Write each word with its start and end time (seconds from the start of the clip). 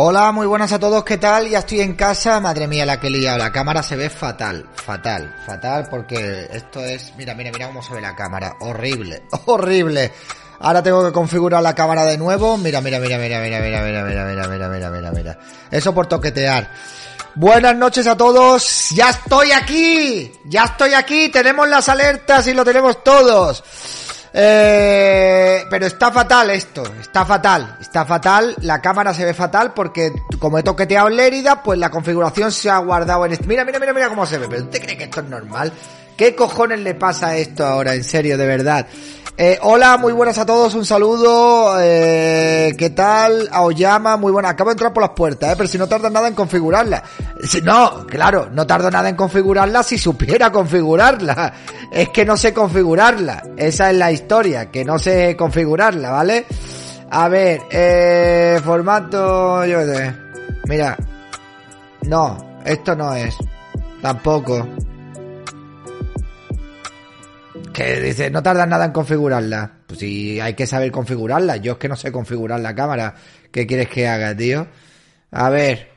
Hola, 0.00 0.30
muy 0.30 0.46
buenas 0.46 0.72
a 0.72 0.78
todos, 0.78 1.02
¿qué 1.02 1.18
tal? 1.18 1.48
Ya 1.48 1.58
estoy 1.58 1.80
en 1.80 1.96
casa, 1.96 2.38
madre 2.38 2.68
mía 2.68 2.86
la 2.86 3.00
que 3.00 3.08
he 3.08 3.10
liado, 3.10 3.36
la 3.36 3.50
cámara 3.50 3.82
se 3.82 3.96
ve 3.96 4.08
fatal, 4.08 4.64
fatal, 4.72 5.34
fatal, 5.44 5.88
porque 5.90 6.48
esto 6.52 6.84
es, 6.84 7.12
mira, 7.16 7.34
mira, 7.34 7.50
mira 7.50 7.66
cómo 7.66 7.82
se 7.82 7.94
ve 7.94 8.00
la 8.00 8.14
cámara, 8.14 8.54
horrible, 8.60 9.24
horrible. 9.46 10.12
Ahora 10.60 10.84
tengo 10.84 11.04
que 11.04 11.10
configurar 11.10 11.64
la 11.64 11.74
cámara 11.74 12.04
de 12.04 12.16
nuevo, 12.16 12.56
mira, 12.58 12.80
mira, 12.80 13.00
mira, 13.00 13.18
mira, 13.18 13.40
mira, 13.40 13.60
mira, 13.60 13.82
mira, 13.82 14.04
mira, 14.04 14.24
mira, 14.24 14.46
mira, 14.46 14.68
mira, 14.68 14.90
mira, 14.90 15.10
mira. 15.10 15.38
Eso 15.68 15.92
por 15.92 16.06
toquetear. 16.06 16.70
Buenas 17.34 17.74
noches 17.74 18.06
a 18.06 18.16
todos, 18.16 18.90
ya 18.90 19.10
estoy 19.10 19.50
aquí, 19.50 20.30
ya 20.44 20.66
estoy 20.66 20.94
aquí, 20.94 21.28
tenemos 21.28 21.68
las 21.68 21.88
alertas 21.88 22.46
y 22.46 22.54
lo 22.54 22.64
tenemos 22.64 23.02
todos. 23.02 23.64
Eh, 24.40 25.64
pero 25.68 25.86
está 25.86 26.12
fatal 26.12 26.50
esto, 26.50 26.84
está 27.00 27.26
fatal, 27.26 27.76
está 27.80 28.06
fatal, 28.06 28.54
la 28.60 28.80
cámara 28.80 29.12
se 29.12 29.24
ve 29.24 29.34
fatal 29.34 29.74
porque 29.74 30.12
como 30.38 30.58
he 30.58 30.62
toqueteado 30.62 31.08
en 31.08 31.16
Lérida, 31.16 31.60
pues 31.60 31.76
la 31.76 31.90
configuración 31.90 32.52
se 32.52 32.70
ha 32.70 32.78
guardado 32.78 33.26
en 33.26 33.32
este... 33.32 33.48
Mira, 33.48 33.64
mira, 33.64 33.80
mira, 33.80 33.92
mira 33.92 34.08
cómo 34.08 34.26
se 34.26 34.38
ve, 34.38 34.46
pero 34.48 34.62
¿usted 34.62 34.80
cree 34.80 34.96
que 34.96 35.04
esto 35.04 35.22
es 35.22 35.26
normal? 35.26 35.72
¿Qué 36.16 36.36
cojones 36.36 36.78
le 36.78 36.94
pasa 36.94 37.30
a 37.30 37.36
esto 37.36 37.66
ahora, 37.66 37.94
en 37.94 38.04
serio, 38.04 38.38
de 38.38 38.46
verdad? 38.46 38.86
Eh, 39.40 39.56
hola, 39.62 39.96
muy 39.98 40.12
buenas 40.12 40.36
a 40.38 40.44
todos, 40.44 40.74
un 40.74 40.84
saludo, 40.84 41.76
eh, 41.80 42.74
¿qué 42.76 42.90
tal? 42.90 43.48
Aoyama, 43.52 44.16
muy 44.16 44.32
buena, 44.32 44.48
acabo 44.48 44.70
de 44.70 44.72
entrar 44.72 44.92
por 44.92 45.04
las 45.04 45.12
puertas, 45.12 45.52
eh, 45.52 45.54
pero 45.56 45.68
si 45.68 45.78
no 45.78 45.86
tarda 45.86 46.10
nada 46.10 46.26
en 46.26 46.34
configurarla. 46.34 47.04
Si, 47.44 47.62
no, 47.62 48.04
claro, 48.04 48.48
no 48.52 48.66
tardo 48.66 48.90
nada 48.90 49.08
en 49.08 49.14
configurarla 49.14 49.84
si 49.84 49.96
supiera 49.96 50.50
configurarla. 50.52 51.54
Es 51.92 52.08
que 52.08 52.24
no 52.24 52.36
sé 52.36 52.52
configurarla, 52.52 53.44
esa 53.56 53.92
es 53.92 53.96
la 53.96 54.10
historia, 54.10 54.72
que 54.72 54.84
no 54.84 54.98
sé 54.98 55.36
configurarla, 55.36 56.10
¿vale? 56.10 56.44
A 57.08 57.28
ver, 57.28 57.60
eh, 57.70 58.60
formato, 58.64 59.64
yo 59.64 59.78
qué 59.78 59.86
sé. 59.86 60.14
Mira, 60.64 60.96
no, 62.08 62.58
esto 62.64 62.96
no 62.96 63.14
es, 63.14 63.36
tampoco. 64.02 64.66
Que 67.72 68.00
dice, 68.00 68.30
no 68.30 68.42
tarda 68.42 68.66
nada 68.66 68.86
en 68.86 68.92
configurarla. 68.92 69.70
Pues 69.86 70.00
si 70.00 70.40
hay 70.40 70.54
que 70.54 70.66
saber 70.66 70.90
configurarla. 70.90 71.56
Yo 71.56 71.72
es 71.72 71.78
que 71.78 71.88
no 71.88 71.96
sé 71.96 72.12
configurar 72.12 72.60
la 72.60 72.74
cámara. 72.74 73.14
¿Qué 73.50 73.66
quieres 73.66 73.88
que 73.88 74.08
haga, 74.08 74.36
tío? 74.36 74.66
A 75.30 75.50
ver. 75.50 75.88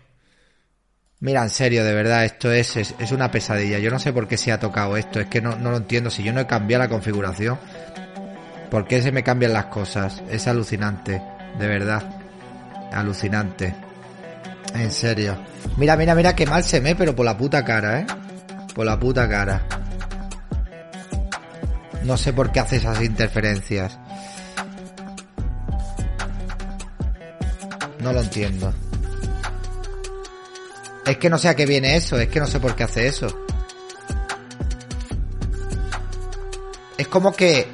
Mira, 1.20 1.44
en 1.44 1.50
serio, 1.50 1.86
de 1.86 1.94
verdad, 1.94 2.26
esto 2.26 2.52
es, 2.52 2.76
es, 2.78 2.96
es 2.98 3.12
una 3.12 3.30
pesadilla. 3.30 3.78
Yo 3.80 3.92
no 3.92 4.00
sé 4.00 4.12
por 4.12 4.28
qué 4.28 4.38
se 4.38 4.52
ha 4.52 4.60
tocado 4.60 4.98
esto. 4.98 5.20
Es 5.20 5.28
que 5.28 5.42
no, 5.42 5.56
no 5.56 5.72
lo 5.72 5.78
entiendo. 5.78 6.10
Si 6.10 6.24
yo 6.24 6.34
no 6.34 6.42
he 6.42 6.48
cambiado 6.48 6.84
la 6.84 6.90
configuración. 6.90 7.60
¿Por 8.70 8.88
qué 8.88 9.02
se 9.02 9.12
me 9.12 9.24
cambian 9.24 9.54
las 9.54 9.66
cosas? 9.66 10.24
Es 10.30 10.48
alucinante. 10.48 11.22
De 11.60 11.68
verdad. 11.68 12.04
Alucinante. 12.92 13.76
En 14.74 14.92
serio. 14.92 15.38
Mira, 15.78 15.96
mira, 15.98 16.16
mira 16.16 16.36
qué 16.36 16.46
mal 16.46 16.64
se 16.64 16.82
me, 16.82 16.96
pero 16.96 17.16
por 17.16 17.26
la 17.26 17.38
puta 17.38 17.64
cara, 17.64 18.00
¿eh? 18.00 18.06
Por 18.74 18.86
la 18.86 19.00
puta 19.00 19.28
cara. 19.28 19.81
No 22.04 22.18
sé 22.18 22.34
por 22.34 22.52
qué 22.52 22.60
hace 22.60 22.78
esas 22.78 23.02
interferencias. 23.02 23.98
No 28.00 28.12
lo 28.12 28.22
entiendo. 28.22 28.74
Es 31.06 31.18
que 31.18 31.30
no 31.30 31.38
sé 31.38 31.50
a 31.50 31.56
qué 31.56 31.66
viene 31.66 31.96
eso, 31.96 32.18
es 32.20 32.30
que 32.30 32.40
no 32.40 32.48
sé 32.48 32.60
por 32.60 32.76
qué 32.76 32.84
hace 32.84 33.08
eso. 33.08 33.28
Es 36.98 37.08
como 37.08 37.32
que... 37.34 37.68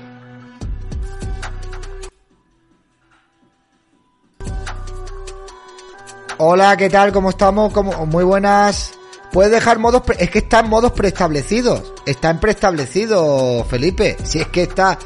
Hola, 6.40 6.78
¿qué 6.78 6.90
tal? 6.90 7.12
¿Cómo 7.12 7.32
estamos? 7.32 7.74
¿Cómo? 7.74 8.06
Muy 8.06 8.24
buenas. 8.24 8.94
Puedes 9.32 9.52
dejar 9.52 9.78
modos... 9.80 10.02
pre- 10.04 10.18
Es 10.24 10.30
que 10.30 10.40
está 10.40 10.62
en 10.62 10.70
modos 10.70 10.92
preestablecidos. 10.94 11.94
Está 12.06 12.30
en 12.30 12.40
preestablecido, 12.40 13.64
Felipe. 13.70 14.18
Si 14.24 14.40
es 14.40 14.48
que 14.48 14.64
está 14.64 14.98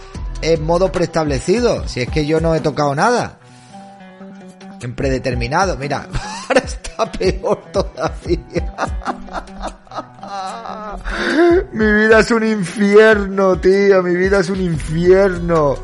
en 0.42 0.64
modo 0.64 0.92
preestablecido. 0.92 1.88
Si 1.88 2.02
es 2.02 2.10
que 2.10 2.26
yo 2.26 2.40
no 2.40 2.56
he 2.56 2.60
tocado 2.62 2.96
nada. 2.96 3.40
En 4.82 4.96
predeterminado. 4.96 5.76
Mira, 5.78 6.08
ahora 6.50 6.62
está 6.64 7.12
peor 7.12 7.64
todavía. 7.72 8.76
Mi 11.74 11.86
vida 11.86 12.20
es 12.20 12.32
un 12.32 12.46
infierno, 12.46 13.58
tío. 13.60 14.02
Mi 14.04 14.16
vida 14.16 14.40
es 14.40 14.50
un 14.50 14.62
infierno. 14.62 15.76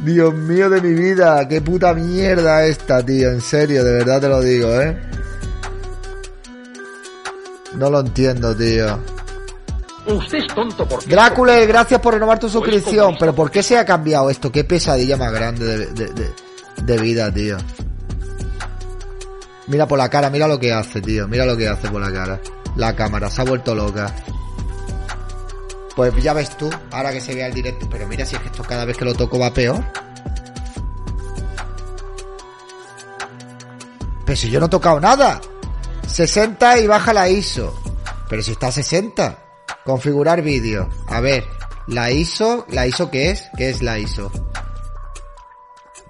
Dios 0.00 0.32
mío 0.34 0.70
de 0.70 0.80
mi 0.80 0.92
vida. 0.94 1.46
Qué 1.48 1.60
puta 1.60 1.92
mierda 1.94 2.64
esta, 2.64 3.04
tío. 3.04 3.30
En 3.30 3.40
serio, 3.40 3.84
de 3.84 3.92
verdad 3.92 4.20
te 4.20 4.28
lo 4.28 4.40
digo, 4.40 4.68
¿eh? 4.80 4.96
No 7.74 7.90
lo 7.90 8.00
entiendo, 8.00 8.54
tío. 8.56 8.98
Usted 10.06 10.38
es 10.38 10.46
tonto 10.48 10.86
porque... 10.88 11.06
Drácula, 11.10 11.58
gracias 11.66 12.00
por 12.00 12.14
renovar 12.14 12.38
tu 12.38 12.48
suscripción. 12.48 13.16
Pero 13.18 13.34
¿por 13.34 13.50
qué 13.50 13.62
se 13.62 13.78
ha 13.78 13.84
cambiado 13.84 14.30
esto? 14.30 14.50
Qué 14.50 14.64
pesadilla 14.64 15.16
más 15.16 15.32
grande 15.32 15.64
de, 15.64 15.86
de, 15.86 16.06
de, 16.12 16.32
de 16.82 16.98
vida, 16.98 17.32
tío. 17.32 17.56
Mira 19.66 19.86
por 19.86 19.98
la 19.98 20.08
cara, 20.08 20.30
mira 20.30 20.48
lo 20.48 20.58
que 20.58 20.72
hace, 20.72 21.00
tío. 21.00 21.28
Mira 21.28 21.44
lo 21.44 21.56
que 21.56 21.68
hace 21.68 21.88
por 21.88 22.00
la 22.00 22.12
cara. 22.12 22.40
La 22.76 22.96
cámara 22.96 23.30
se 23.30 23.40
ha 23.40 23.44
vuelto 23.44 23.74
loca. 23.74 24.12
Pues 25.94 26.14
ya 26.22 26.32
ves 26.32 26.56
tú, 26.56 26.70
ahora 26.90 27.12
que 27.12 27.20
se 27.20 27.34
vea 27.34 27.46
el 27.46 27.54
directo. 27.54 27.86
Pero 27.90 28.08
mira 28.08 28.24
si 28.24 28.34
es 28.34 28.42
que 28.42 28.48
esto 28.48 28.62
cada 28.64 28.84
vez 28.84 28.96
que 28.96 29.04
lo 29.04 29.14
toco 29.14 29.38
va 29.38 29.52
peor. 29.52 29.84
Pero 34.24 34.36
si 34.36 34.50
yo 34.50 34.58
no 34.60 34.66
he 34.66 34.70
tocado 34.70 34.98
nada. 34.98 35.40
60 36.10 36.78
y 36.80 36.86
baja 36.86 37.12
la 37.12 37.28
ISO. 37.28 37.74
Pero 38.28 38.42
si 38.42 38.52
está 38.52 38.68
a 38.68 38.72
60. 38.72 39.38
Configurar 39.84 40.42
vídeo. 40.42 40.88
A 41.08 41.20
ver, 41.20 41.44
la 41.86 42.10
ISO, 42.10 42.66
¿la 42.70 42.86
ISO 42.86 43.10
qué 43.10 43.30
es? 43.30 43.48
¿Qué 43.56 43.70
es 43.70 43.82
la 43.82 43.98
ISO? 43.98 44.30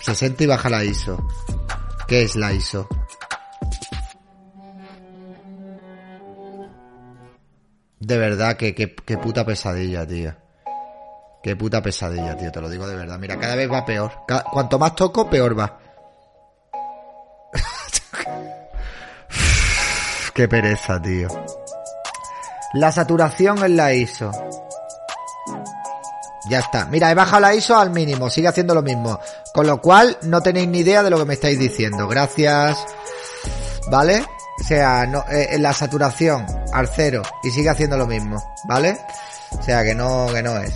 60 0.01 0.45
y 0.45 0.47
baja 0.47 0.69
la 0.71 0.85
ISO. 0.85 1.27
¿Qué 2.09 2.23
es 2.23 2.37
la 2.37 2.53
ISO? 2.53 2.89
De 8.01 8.19
verdad, 8.19 8.57
que, 8.57 8.75
que, 8.75 8.95
que 8.95 9.19
puta 9.19 9.45
pesadilla, 9.45 10.07
tío. 10.07 10.35
Qué 11.43 11.57
puta 11.57 11.83
pesadilla, 11.83 12.37
tío, 12.37 12.51
te 12.51 12.61
lo 12.61 12.69
digo 12.69 12.87
de 12.87 12.97
verdad. 12.97 13.19
Mira, 13.19 13.39
cada 13.39 13.55
vez 13.55 13.71
va 13.71 13.85
peor. 13.85 14.13
Cuanto 14.53 14.79
más 14.79 14.95
toco, 14.95 15.29
peor 15.31 15.59
va. 15.59 15.79
Qué 20.41 20.49
pereza, 20.49 20.99
tío. 21.03 21.29
La 22.73 22.91
saturación 22.91 23.63
en 23.63 23.77
la 23.77 23.93
ISO. 23.93 24.31
Ya 26.49 26.61
está. 26.61 26.87
Mira, 26.87 27.11
he 27.11 27.15
bajado 27.15 27.43
la 27.43 27.55
ISO 27.55 27.77
al 27.77 27.91
mínimo. 27.91 28.31
Sigue 28.31 28.49
haciendo 28.49 28.75
lo 28.75 28.81
mismo. 28.81 29.21
Con 29.53 29.67
lo 29.67 29.83
cual, 29.83 30.17
no 30.23 30.41
tenéis 30.41 30.69
ni 30.69 30.79
idea 30.79 31.03
de 31.03 31.11
lo 31.11 31.19
que 31.19 31.27
me 31.27 31.35
estáis 31.35 31.59
diciendo. 31.59 32.09
Gracias. 32.09 32.79
¿Vale? 33.91 34.25
O 34.59 34.65
sea, 34.65 35.05
no, 35.05 35.27
eh, 35.31 35.49
en 35.51 35.63
la 35.63 35.75
saturación 35.75 36.47
al 36.73 36.89
cero. 36.89 37.21
Y 37.45 37.51
sigue 37.51 37.69
haciendo 37.69 37.99
lo 37.99 38.07
mismo. 38.07 38.43
¿Vale? 38.65 38.97
O 39.59 39.63
sea, 39.63 39.85
que 39.85 39.95
no, 39.95 40.27
que 40.33 40.43
no 40.43 40.57
es. 40.57 40.73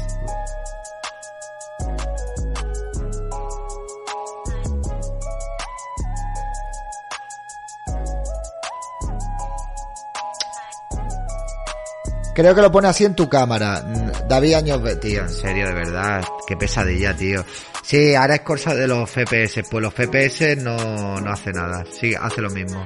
Creo 12.34 12.54
que 12.54 12.60
lo 12.62 12.72
pone 12.72 12.88
así 12.88 13.04
en 13.04 13.14
tu 13.14 13.28
cámara. 13.28 13.80
David 14.28 14.54
Años, 14.54 14.82
Be- 14.82 14.96
tío, 14.96 15.22
en 15.22 15.28
serio, 15.30 15.68
de 15.68 15.74
verdad. 15.74 16.24
Qué 16.46 16.56
pesadilla, 16.56 17.16
tío. 17.16 17.44
Sí, 17.82 18.14
ahora 18.14 18.36
es 18.36 18.40
cosa 18.40 18.74
de 18.74 18.88
los 18.88 19.08
FPS. 19.08 19.62
Pues 19.70 19.82
los 19.82 19.94
FPS 19.94 20.56
no, 20.56 21.20
no 21.20 21.30
hace 21.32 21.52
nada. 21.52 21.84
Sí, 21.90 22.14
hace 22.20 22.40
lo 22.40 22.50
mismo. 22.50 22.84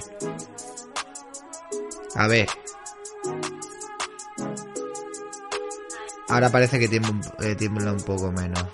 A 2.15 2.27
ver. 2.27 2.49
Ahora 6.29 6.51
parece 6.51 6.79
que 6.79 6.89
tiembla, 6.89 7.11
un- 7.13 7.23
eh, 7.47 7.55
tiembla 7.55 7.93
un 7.93 8.01
poco 8.03 8.31
menos. 8.31 8.65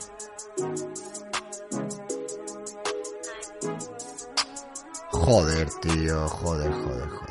Joder, 5.10 5.68
tío. 5.80 6.28
Joder, 6.28 6.72
joder, 6.72 7.08
joder, 7.08 7.23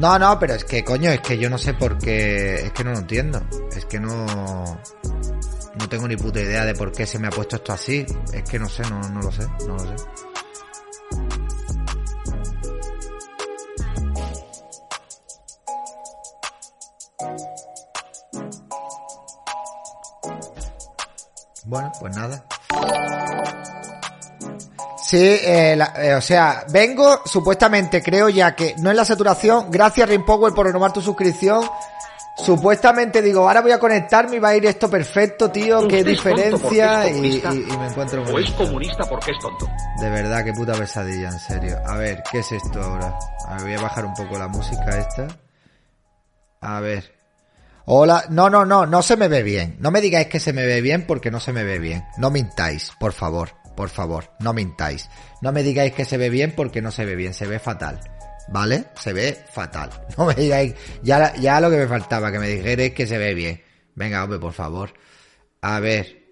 No, 0.00 0.18
no, 0.18 0.38
pero 0.38 0.54
es 0.54 0.64
que, 0.64 0.82
coño, 0.82 1.10
es 1.10 1.20
que 1.20 1.36
yo 1.38 1.50
no 1.50 1.58
sé 1.58 1.74
por 1.74 1.98
qué. 1.98 2.54
Es 2.54 2.72
que 2.72 2.84
no 2.84 2.92
lo 2.92 2.98
entiendo. 3.00 3.42
Es 3.76 3.84
que 3.84 4.00
no. 4.00 4.24
No 4.26 5.88
tengo 5.88 6.08
ni 6.08 6.16
puta 6.16 6.40
idea 6.40 6.64
de 6.64 6.74
por 6.74 6.90
qué 6.90 7.06
se 7.06 7.18
me 7.18 7.28
ha 7.28 7.30
puesto 7.30 7.56
esto 7.56 7.72
así. 7.72 8.06
Es 8.32 8.42
que 8.44 8.58
no 8.58 8.68
sé, 8.68 8.82
no, 8.88 9.00
no 9.10 9.20
lo 9.20 9.30
sé, 9.30 9.46
no 9.66 9.76
lo 9.76 9.80
sé. 9.80 10.04
Bueno, 21.66 21.92
pues 22.00 22.16
nada. 22.16 22.44
Sí, 25.10 25.18
eh, 25.42 25.74
la- 25.76 25.92
eh, 25.96 26.14
o 26.14 26.20
sea, 26.20 26.64
vengo, 26.70 27.22
supuestamente 27.24 28.00
creo 28.00 28.28
ya 28.28 28.54
que 28.54 28.76
no 28.78 28.90
es 28.90 28.96
la 28.96 29.04
saturación. 29.04 29.68
Gracias 29.68 30.08
Rainpower 30.08 30.54
por 30.54 30.66
renovar 30.66 30.92
tu 30.92 31.00
suscripción. 31.00 31.64
Supuestamente 32.36 33.20
digo, 33.20 33.40
ahora 33.48 33.60
voy 33.60 33.72
a 33.72 33.78
conectarme 33.80 34.36
y 34.36 34.38
va 34.38 34.50
a 34.50 34.56
ir 34.56 34.64
esto 34.66 34.88
perfecto, 34.88 35.50
tío. 35.50 35.80
Qué 35.88 35.98
¿Usted 35.98 36.08
es 36.12 36.22
tonto 36.22 36.36
diferencia. 36.70 37.06
es 37.06 37.16
Y, 37.16 37.26
y- 37.26 37.72
y 37.72 37.76
me 37.76 37.86
encuentro 37.88 38.22
con 38.24 38.34
O 38.34 38.38
es 38.38 38.50
comunista 38.52 39.04
porque 39.08 39.32
es 39.32 39.38
tonto. 39.40 39.68
De 40.00 40.10
verdad, 40.10 40.44
qué 40.44 40.52
puta 40.52 40.74
pesadilla, 40.74 41.28
en 41.28 41.38
serio. 41.40 41.76
A 41.86 41.96
ver, 41.96 42.22
¿qué 42.30 42.38
es 42.38 42.52
esto 42.52 42.80
ahora? 42.80 43.18
A 43.48 43.54
ver, 43.56 43.62
voy 43.64 43.74
a 43.74 43.80
bajar 43.82 44.04
un 44.06 44.14
poco 44.14 44.38
la 44.38 44.46
música 44.46 44.96
esta. 44.96 45.26
A 46.60 46.78
ver. 46.80 47.12
Hola, 47.86 48.24
no, 48.28 48.48
no, 48.48 48.64
no, 48.64 48.86
no 48.86 49.02
se 49.02 49.16
me 49.16 49.26
ve 49.26 49.42
bien. 49.42 49.76
No 49.80 49.90
me 49.90 50.00
digáis 50.00 50.28
que 50.28 50.38
se 50.38 50.52
me 50.52 50.64
ve 50.64 50.80
bien 50.80 51.06
porque 51.06 51.30
no 51.32 51.40
se 51.40 51.52
me 51.52 51.64
ve 51.64 51.80
bien. 51.80 52.04
No 52.16 52.30
mintáis, 52.30 52.92
por 53.00 53.12
favor, 53.12 53.50
por 53.80 53.88
favor, 53.88 54.30
no 54.40 54.52
mintáis. 54.52 55.08
No 55.40 55.52
me 55.52 55.62
digáis 55.62 55.94
que 55.94 56.04
se 56.04 56.18
ve 56.18 56.28
bien 56.28 56.52
porque 56.54 56.82
no 56.82 56.90
se 56.90 57.06
ve 57.06 57.16
bien, 57.16 57.32
se 57.32 57.46
ve 57.46 57.58
fatal. 57.58 57.98
¿Vale? 58.48 58.88
Se 58.94 59.14
ve 59.14 59.42
fatal. 59.50 59.88
No 60.18 60.26
me 60.26 60.34
digáis, 60.34 60.74
ya, 61.02 61.34
ya 61.36 61.58
lo 61.62 61.70
que 61.70 61.78
me 61.78 61.88
faltaba, 61.88 62.30
que 62.30 62.38
me 62.38 62.46
dijerais 62.46 62.92
que 62.92 63.06
se 63.06 63.16
ve 63.16 63.32
bien. 63.32 63.62
Venga, 63.94 64.22
hombre, 64.22 64.38
por 64.38 64.52
favor. 64.52 64.92
A 65.62 65.80
ver. 65.80 66.28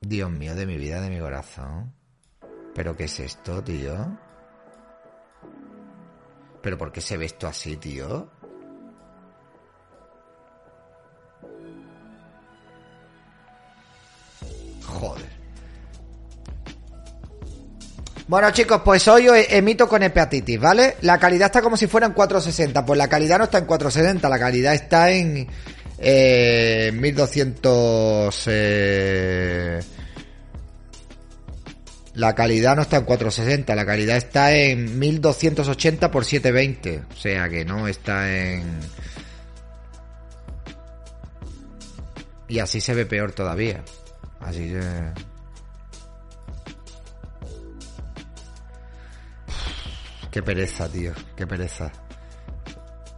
Dios 0.00 0.30
mío, 0.30 0.54
de 0.54 0.64
mi 0.64 0.78
vida, 0.78 1.02
de 1.02 1.10
mi 1.10 1.20
corazón. 1.20 1.92
¿Pero 2.74 2.96
qué 2.96 3.04
es 3.04 3.20
esto, 3.20 3.62
tío? 3.62 4.18
¿Pero 6.62 6.78
por 6.78 6.90
qué 6.90 7.02
se 7.02 7.18
ve 7.18 7.26
esto 7.26 7.46
así, 7.46 7.76
tío? 7.76 8.30
Bueno 18.28 18.50
chicos, 18.50 18.82
pues 18.84 19.06
hoy 19.06 19.28
os 19.28 19.36
emito 19.50 19.88
con 19.88 20.02
hepatitis, 20.02 20.58
¿vale? 20.58 20.96
La 21.02 21.16
calidad 21.16 21.46
está 21.46 21.62
como 21.62 21.76
si 21.76 21.86
fuera 21.86 22.08
en 22.08 22.12
460. 22.12 22.84
Pues 22.84 22.98
la 22.98 23.08
calidad 23.08 23.38
no 23.38 23.44
está 23.44 23.58
en 23.58 23.66
460, 23.66 24.28
la 24.28 24.38
calidad 24.38 24.74
está 24.74 25.10
en 25.12 25.46
eh, 25.98 26.90
1200... 26.92 28.44
Eh... 28.48 29.80
La 32.14 32.34
calidad 32.34 32.74
no 32.74 32.82
está 32.82 32.96
en 32.96 33.04
460, 33.04 33.74
la 33.76 33.86
calidad 33.86 34.16
está 34.16 34.52
en 34.52 34.98
1280 34.98 36.10
por 36.10 36.24
720. 36.24 37.02
O 37.12 37.16
sea 37.16 37.48
que 37.48 37.64
no 37.64 37.86
está 37.86 38.34
en... 38.34 38.80
Y 42.48 42.58
así 42.58 42.80
se 42.80 42.92
ve 42.92 43.06
peor 43.06 43.30
todavía. 43.30 43.84
Así 44.40 44.68
que... 44.70 45.35
Qué 50.36 50.42
pereza, 50.42 50.86
tío. 50.86 51.12
Qué 51.34 51.46
pereza. 51.46 51.90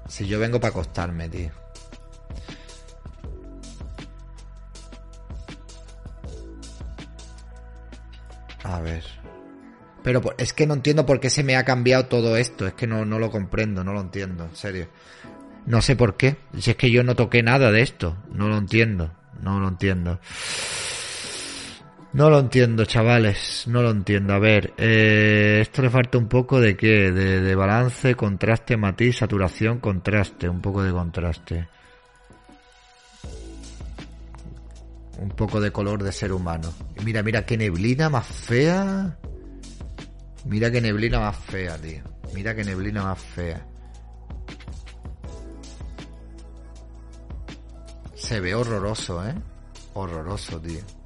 Si 0.06 0.24
yo 0.28 0.38
vengo 0.38 0.60
para 0.60 0.70
acostarme, 0.70 1.28
tío. 1.28 1.50
A 8.62 8.80
ver. 8.82 9.02
Pero 10.04 10.22
es 10.38 10.52
que 10.52 10.68
no 10.68 10.74
entiendo 10.74 11.04
por 11.06 11.18
qué 11.18 11.28
se 11.28 11.42
me 11.42 11.56
ha 11.56 11.64
cambiado 11.64 12.06
todo 12.06 12.36
esto. 12.36 12.68
Es 12.68 12.74
que 12.74 12.86
no, 12.86 13.04
no 13.04 13.18
lo 13.18 13.32
comprendo, 13.32 13.82
no 13.82 13.92
lo 13.92 14.00
entiendo, 14.00 14.44
en 14.44 14.54
serio. 14.54 14.88
No 15.66 15.82
sé 15.82 15.96
por 15.96 16.16
qué. 16.16 16.36
Si 16.56 16.70
es 16.70 16.76
que 16.76 16.92
yo 16.92 17.02
no 17.02 17.16
toqué 17.16 17.42
nada 17.42 17.72
de 17.72 17.82
esto. 17.82 18.16
No 18.30 18.46
lo 18.46 18.56
entiendo. 18.58 19.10
No 19.42 19.58
lo 19.58 19.66
entiendo. 19.66 20.20
No 22.12 22.30
lo 22.30 22.38
entiendo, 22.38 22.84
chavales, 22.86 23.64
no 23.66 23.82
lo 23.82 23.90
entiendo. 23.90 24.32
A 24.32 24.38
ver, 24.38 24.72
eh, 24.78 25.58
esto 25.60 25.82
le 25.82 25.90
falta 25.90 26.16
un 26.16 26.26
poco 26.26 26.60
de 26.60 26.76
qué, 26.76 27.12
de, 27.12 27.40
de 27.42 27.54
balance, 27.54 28.14
contraste, 28.14 28.76
matiz, 28.76 29.18
saturación, 29.18 29.78
contraste, 29.78 30.48
un 30.48 30.60
poco 30.60 30.82
de 30.82 30.90
contraste. 30.90 31.68
Un 35.18 35.30
poco 35.30 35.60
de 35.60 35.70
color 35.70 36.02
de 36.02 36.12
ser 36.12 36.32
humano. 36.32 36.72
Mira, 37.04 37.22
mira 37.22 37.44
qué 37.44 37.56
neblina 37.58 38.08
más 38.08 38.26
fea. 38.26 39.18
Mira 40.46 40.70
qué 40.70 40.80
neblina 40.80 41.20
más 41.20 41.36
fea, 41.36 41.76
tío. 41.76 42.02
Mira 42.34 42.54
qué 42.54 42.64
neblina 42.64 43.02
más 43.02 43.18
fea. 43.20 43.66
Se 48.14 48.40
ve 48.40 48.54
horroroso, 48.54 49.26
¿eh? 49.26 49.34
Horroroso, 49.94 50.60
tío. 50.60 50.97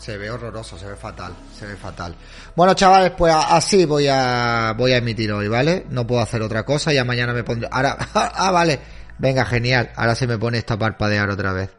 Se 0.00 0.16
ve 0.16 0.30
horroroso, 0.30 0.78
se 0.78 0.86
ve 0.86 0.96
fatal, 0.96 1.34
se 1.54 1.66
ve 1.66 1.76
fatal. 1.76 2.16
Bueno, 2.56 2.72
chavales, 2.72 3.10
pues 3.10 3.34
así 3.34 3.84
voy 3.84 4.08
a 4.08 4.74
voy 4.74 4.92
a 4.92 4.96
emitir 4.96 5.30
hoy, 5.30 5.46
¿vale? 5.46 5.84
No 5.90 6.06
puedo 6.06 6.22
hacer 6.22 6.40
otra 6.40 6.64
cosa, 6.64 6.90
ya 6.90 7.04
mañana 7.04 7.34
me 7.34 7.44
pondré. 7.44 7.68
Ahora, 7.70 7.98
ah, 8.14 8.50
vale. 8.50 8.80
Venga, 9.18 9.44
genial. 9.44 9.90
Ahora 9.96 10.14
se 10.14 10.26
me 10.26 10.38
pone 10.38 10.56
esto 10.56 10.72
a 10.72 10.78
parpadear 10.78 11.28
otra 11.28 11.52
vez. 11.52 11.70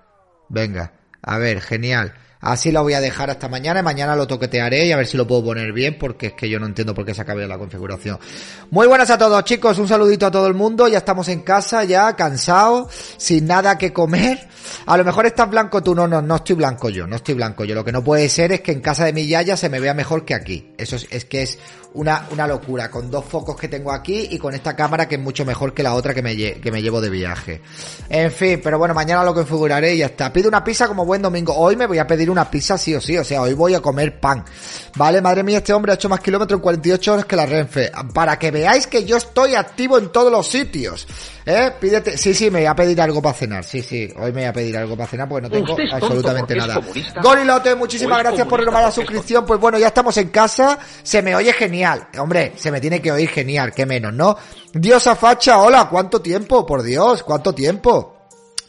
Venga, 0.49 0.93
a 1.23 1.39
ver, 1.39 1.61
genial. 1.61 2.13
Así 2.41 2.71
lo 2.71 2.81
voy 2.81 2.93
a 2.93 3.01
dejar 3.01 3.29
hasta 3.29 3.47
mañana 3.47 3.81
y 3.81 3.83
mañana 3.83 4.15
lo 4.15 4.25
toquetearé 4.25 4.87
y 4.87 4.91
a 4.91 4.97
ver 4.97 5.05
si 5.05 5.15
lo 5.15 5.27
puedo 5.27 5.43
poner 5.43 5.71
bien 5.73 5.97
porque 5.99 6.27
es 6.27 6.33
que 6.33 6.49
yo 6.49 6.59
no 6.59 6.65
entiendo 6.65 6.93
por 6.93 7.05
qué 7.05 7.13
se 7.13 7.21
ha 7.21 7.25
cambiado 7.25 7.47
la 7.47 7.59
configuración. 7.59 8.19
Muy 8.71 8.87
buenas 8.87 9.11
a 9.11 9.17
todos 9.17 9.43
chicos, 9.43 9.77
un 9.77 9.87
saludito 9.87 10.25
a 10.25 10.31
todo 10.31 10.47
el 10.47 10.55
mundo, 10.55 10.87
ya 10.87 10.97
estamos 10.97 11.27
en 11.27 11.41
casa, 11.41 11.83
ya 11.83 12.15
cansado, 12.15 12.89
sin 13.17 13.45
nada 13.45 13.77
que 13.77 13.93
comer. 13.93 14.47
A 14.85 14.97
lo 14.97 15.03
mejor 15.03 15.25
estás 15.27 15.49
blanco 15.49 15.83
tú, 15.83 15.93
no, 15.93 16.07
no, 16.07 16.21
no 16.21 16.37
estoy 16.37 16.55
blanco 16.55 16.89
yo, 16.89 17.05
no 17.05 17.17
estoy 17.17 17.35
blanco 17.35 17.63
yo. 17.63 17.75
Lo 17.75 17.85
que 17.85 17.91
no 17.91 18.03
puede 18.03 18.27
ser 18.27 18.51
es 18.51 18.61
que 18.61 18.71
en 18.71 18.81
casa 18.81 19.05
de 19.05 19.13
mi 19.13 19.27
yaya 19.27 19.55
se 19.55 19.69
me 19.69 19.79
vea 19.79 19.93
mejor 19.93 20.25
que 20.25 20.33
aquí. 20.33 20.73
Eso 20.77 20.95
es, 20.95 21.07
es 21.11 21.25
que 21.25 21.43
es 21.43 21.59
una, 21.93 22.27
una 22.31 22.47
locura, 22.47 22.89
con 22.89 23.11
dos 23.11 23.25
focos 23.25 23.55
que 23.55 23.67
tengo 23.67 23.91
aquí 23.91 24.29
y 24.31 24.37
con 24.37 24.53
esta 24.53 24.75
cámara 24.75 25.07
que 25.07 25.15
es 25.15 25.21
mucho 25.21 25.45
mejor 25.45 25.73
que 25.73 25.83
la 25.83 25.93
otra 25.93 26.13
que 26.13 26.21
me, 26.21 26.35
que 26.35 26.71
me 26.71 26.81
llevo 26.81 27.01
de 27.01 27.09
viaje. 27.09 27.61
En 28.09 28.31
fin, 28.31 28.61
pero 28.63 28.77
bueno, 28.77 28.93
mañana 28.93 29.23
lo 29.23 29.33
configuraré 29.33 29.95
y 29.95 29.99
ya 29.99 30.07
está. 30.07 30.31
Pido 30.31 30.47
una 30.47 30.63
pizza 30.63 30.87
como 30.87 31.05
buen 31.05 31.21
domingo. 31.21 31.53
Hoy 31.55 31.75
me 31.75 31.85
voy 31.85 31.99
a 31.99 32.07
pedir 32.07 32.29
una 32.31 32.49
pizza 32.49 32.77
sí 32.77 32.95
o 32.95 33.01
sí, 33.01 33.17
o 33.17 33.23
sea, 33.23 33.41
hoy 33.41 33.53
voy 33.53 33.73
a 33.73 33.81
comer 33.81 34.19
pan. 34.19 34.43
Vale, 34.95 35.21
madre 35.21 35.43
mía, 35.43 35.59
este 35.59 35.73
hombre 35.73 35.91
ha 35.91 35.95
hecho 35.95 36.09
más 36.09 36.19
kilómetros 36.19 36.57
en 36.57 36.61
48 36.61 37.13
horas 37.13 37.25
que 37.25 37.35
la 37.35 37.45
Renfe. 37.45 37.91
Para 38.13 38.37
que 38.37 38.51
veáis 38.51 38.87
que 38.87 39.03
yo 39.03 39.17
estoy 39.17 39.55
activo 39.55 39.97
en 39.97 40.11
todos 40.11 40.31
los 40.31 40.47
sitios. 40.47 41.07
¿Eh? 41.45 41.71
Pídete, 41.79 42.17
sí, 42.17 42.33
sí, 42.33 42.51
me 42.51 42.59
voy 42.59 42.67
a 42.67 42.75
pedir 42.75 43.01
algo 43.01 43.21
para 43.21 43.33
cenar. 43.33 43.63
Sí, 43.63 43.81
sí, 43.81 44.07
hoy 44.17 44.31
me 44.31 44.41
voy 44.41 44.45
a 44.45 44.53
pedir 44.53 44.77
algo 44.77 44.95
para 44.95 45.07
cenar 45.07 45.27
porque 45.27 45.47
no 45.47 45.49
tengo 45.49 45.75
absolutamente 45.91 46.55
nada. 46.55 46.79
Gorilote, 47.21 47.75
muchísimas 47.75 48.19
gracias 48.19 48.47
por 48.47 48.59
renovar 48.59 48.83
la 48.83 48.91
suscripción. 48.91 49.45
Pues 49.45 49.59
bueno, 49.59 49.77
ya 49.79 49.87
estamos 49.87 50.15
en 50.17 50.29
casa. 50.29 50.77
Se 51.03 51.21
me 51.21 51.35
oye 51.35 51.53
genial. 51.53 52.07
Hombre, 52.19 52.53
se 52.57 52.71
me 52.71 52.79
tiene 52.79 53.01
que 53.01 53.11
oír 53.11 53.29
genial, 53.29 53.73
qué 53.73 53.85
menos, 53.85 54.13
¿no? 54.13 54.37
Diosa 54.73 55.15
Facha, 55.15 55.59
hola, 55.59 55.87
¿cuánto 55.89 56.21
tiempo? 56.21 56.65
Por 56.65 56.83
Dios, 56.83 57.23
¿cuánto 57.23 57.53
tiempo? 57.53 58.20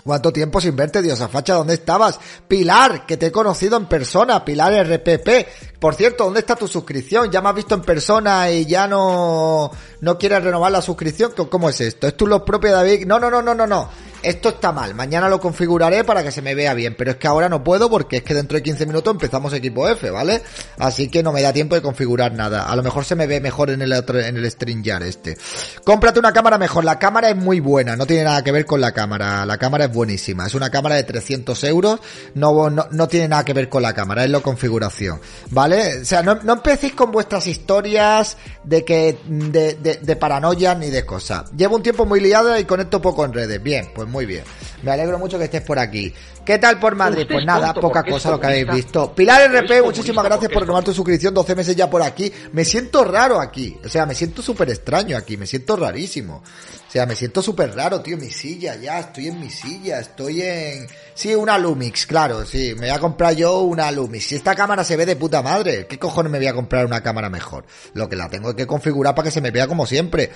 ¿Cuánto 0.05 0.33
tiempo 0.33 0.61
sin 0.61 0.75
verte, 0.75 1.01
Diosa 1.01 1.29
Facha? 1.29 1.55
¿Dónde 1.55 1.75
estabas? 1.75 2.19
Pilar, 2.49 3.07
que 3.07 3.17
te 3.17 3.27
he 3.27 3.33
conocido 3.33 3.77
en 3.77 3.87
persona, 3.87 4.45
Pilar 4.45 4.73
RPP. 4.87 5.79
Por 5.79 5.95
cierto, 5.95 6.25
¿dónde 6.25 6.41
está 6.41 6.57
tu 6.57 6.67
suscripción? 6.67 7.31
Ya 7.31 7.41
me 7.41 7.49
has 7.51 7.55
visto 7.55 7.75
en 7.77 7.83
persona 7.83 8.51
y 8.51 8.67
ya 8.67 8.89
no, 8.89 9.71
no 10.01 10.19
quieres 10.19 10.43
renovar 10.43 10.73
la 10.73 10.83
suscripción. 10.83 11.33
¿Cómo- 11.37 11.49
¿Cómo 11.51 11.69
es 11.69 11.81
esto? 11.81 12.09
¿Es 12.09 12.17
tú 12.17 12.27
lo 12.27 12.45
propio, 12.45 12.73
David? 12.73 13.07
No, 13.07 13.21
no, 13.21 13.31
no, 13.31 13.41
no, 13.43 13.55
no, 13.55 13.67
no. 13.67 13.89
Esto 14.23 14.51
está 14.51 14.73
mal. 14.73 14.95
Mañana 14.95 15.29
lo 15.29 15.41
configuraré 15.41 16.05
para 16.05 16.23
que 16.23 16.31
se 16.31 16.43
me 16.43 16.55
vea 16.55 16.75
bien. 16.75 16.95
Pero 16.97 17.13
es 17.13 17.17
que 17.17 17.27
ahora 17.27 17.49
no 17.49 17.65
puedo 17.65 17.91
porque 17.91 18.19
es 18.19 18.23
que 18.23 18.35
dentro 18.35 18.57
de 18.57 18.63
15 18.63 18.87
minutos 18.87 19.13
empezamos 19.13 19.53
equipo 19.53 19.89
F, 19.89 20.11
¿vale? 20.11 20.43
Así 20.79 21.09
que 21.09 21.23
no 21.23 21.33
me 21.33 21.43
da 21.43 21.53
tiempo 21.53 21.75
de 21.75 21.83
configurar 21.83 22.33
nada. 22.33 22.65
A 22.65 22.77
lo 22.77 22.83
mejor 22.83 23.05
se 23.05 23.17
me 23.17 23.27
ve 23.27 23.41
mejor 23.41 23.71
en 23.71 23.83
el 23.83 23.93
otro, 23.93 24.21
en 24.21 24.37
el 24.37 24.49
StreamYard 24.51 25.03
este. 25.03 25.37
Cómprate 25.85 26.21
una 26.21 26.33
cámara 26.33 26.57
mejor. 26.57 26.85
La 26.85 26.99
cámara 26.99 27.31
es 27.31 27.37
muy 27.37 27.61
buena. 27.61 27.97
No 27.97 28.07
tiene 28.07 28.25
nada 28.25 28.43
que 28.45 28.53
ver 28.53 28.65
con 28.65 28.81
la 28.81 28.93
cámara. 28.93 29.45
La 29.45 29.59
cámara 29.59 29.87
es 29.87 29.93
buenísima. 29.93 30.47
Es 30.47 30.55
una 30.55 30.71
cámara 30.71 30.95
de 30.95 31.03
300 31.03 31.65
euros. 31.65 32.01
No, 32.35 32.71
no, 32.71 32.87
no 32.91 33.09
tiene 33.09 33.27
nada 33.29 33.45
que 33.45 33.55
ver 33.55 33.69
con 33.69 33.83
la 33.83 33.93
cámara. 33.93 34.25
Es 34.25 34.31
la 34.31 34.41
configuración. 34.41 35.21
¿Vale? 35.51 36.03
O 36.03 36.05
sea, 36.05 36.23
no, 36.23 36.37
no 36.43 36.53
empecéis 36.53 36.95
con 36.95 37.11
vuestras 37.11 37.47
historias 37.47 38.37
de 38.63 38.85
que, 38.85 39.19
de, 39.27 39.75
de, 39.75 39.97
de 39.97 40.17
paranoia 40.17 40.75
ni 40.75 40.91
de 40.91 41.05
cosas. 41.05 41.51
Llevo 41.57 41.77
un 41.77 41.83
tiempo 41.83 42.07
muy 42.07 42.21
liado 42.21 42.57
y 42.57 42.65
conecto 42.65 43.03
poco 43.03 43.25
en 43.25 43.33
redes. 43.33 43.61
Bien, 43.61 43.91
pues 43.95 44.09
muy 44.13 44.27
bien. 44.27 44.45
Me 44.83 44.93
alegro 44.93 45.19
mucho 45.19 45.39
que 45.39 45.45
estés 45.45 45.63
por 45.63 45.79
aquí. 45.79 46.13
¿Qué 46.45 46.59
tal 46.59 46.79
por 46.79 46.95
Madrid? 46.95 47.25
Pues 47.27 47.41
es 47.41 47.47
nada, 47.47 47.73
poca 47.73 48.03
cosa 48.03 48.31
lo 48.31 48.39
que 48.39 48.47
habéis 48.49 48.67
visto. 48.67 49.15
Pilar 49.15 49.51
RP, 49.51 49.83
muchísimas 49.83 50.25
gracias 50.25 50.51
por 50.51 50.63
renovar 50.63 50.85
tus 50.85 50.95
suscripción, 50.97 51.33
12 51.33 51.55
meses 51.55 51.77
ya 51.77 51.89
por 51.89 52.03
aquí. 52.03 52.33
Me 52.53 52.65
siento 52.65 53.05
raro 53.05 53.41
aquí. 53.41 53.77
O 53.85 53.89
sea, 53.89 54.07
me 54.07 54.15
siento 54.15 54.43
súper 54.43 54.69
extraño 54.71 55.17
aquí, 55.17 55.37
me 55.37 55.47
siento 55.47 55.77
rarísimo. 55.77 56.43
O 56.89 56.91
sea, 56.93 57.07
me 57.07 57.15
siento 57.15 57.41
súper 57.43 57.75
raro, 57.75 58.03
tío, 58.03 58.19
mi 58.19 58.29
silla, 58.29 58.77
ya, 58.77 58.99
estoy 58.99 59.29
en 59.29 59.41
mi 59.41 59.49
silla, 59.49 59.99
estoy 59.99 60.43
en... 60.43 60.87
Sí, 61.15 61.35
una 61.35 61.57
Lumix, 61.57 62.05
claro, 62.05 62.45
sí, 62.45 62.75
me 62.75 62.89
voy 62.89 62.91
a 62.91 62.99
comprar 62.99 63.35
yo 63.35 63.61
una 63.61 63.91
Lumix. 63.91 64.27
Si 64.27 64.35
esta 64.35 64.55
cámara 64.55 64.85
se 64.85 64.97
ve 64.99 65.07
de 65.07 65.17
puta 65.17 65.41
madre, 65.41 65.87
¿qué 65.87 65.99
cojones 65.99 66.31
me 66.31 66.37
voy 66.37 66.49
a 66.49 66.53
comprar 66.53 66.85
una 66.85 67.03
cámara 67.03 67.31
mejor? 67.31 67.65
Lo 67.95 68.11
que 68.11 68.17
la 68.17 68.29
tengo 68.29 68.55
que 68.55 68.67
configurar 68.67 69.15
para 69.15 69.25
que 69.25 69.31
se 69.31 69.41
me 69.41 69.51
vea 69.51 69.67
como 69.67 69.87
siempre. 69.87 70.33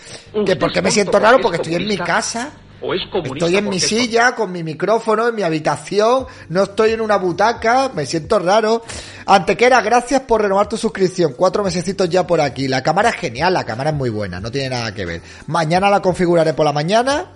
¿Que 0.46 0.56
¿Por 0.56 0.72
qué 0.72 0.80
me 0.80 0.90
siento 0.90 1.18
raro? 1.18 1.40
Porque 1.42 1.56
estoy 1.56 1.74
en 1.74 1.86
mi 1.86 1.98
casa. 1.98 2.52
O 2.86 2.94
es 2.94 3.02
comunista 3.10 3.46
Estoy 3.46 3.56
en 3.56 3.68
mi 3.68 3.80
silla, 3.80 4.34
con 4.34 4.52
mi 4.52 4.62
micrófono, 4.62 5.28
en 5.28 5.34
mi 5.34 5.42
habitación, 5.42 6.26
no 6.50 6.62
estoy 6.62 6.92
en 6.92 7.00
una 7.00 7.16
butaca, 7.16 7.90
me 7.94 8.06
siento 8.06 8.38
raro. 8.38 8.82
Antequera, 9.26 9.80
gracias 9.80 10.20
por 10.20 10.42
renovar 10.42 10.68
tu 10.68 10.76
suscripción, 10.76 11.34
cuatro 11.36 11.64
mesecitos 11.64 12.08
ya 12.08 12.26
por 12.26 12.40
aquí. 12.40 12.68
La 12.68 12.82
cámara 12.82 13.08
es 13.08 13.16
genial, 13.16 13.54
la 13.54 13.64
cámara 13.64 13.90
es 13.90 13.96
muy 13.96 14.10
buena, 14.10 14.38
no 14.38 14.52
tiene 14.52 14.70
nada 14.70 14.94
que 14.94 15.04
ver. 15.04 15.22
Mañana 15.48 15.90
la 15.90 16.00
configuraré 16.00 16.54
por 16.54 16.64
la 16.64 16.72
mañana 16.72 17.32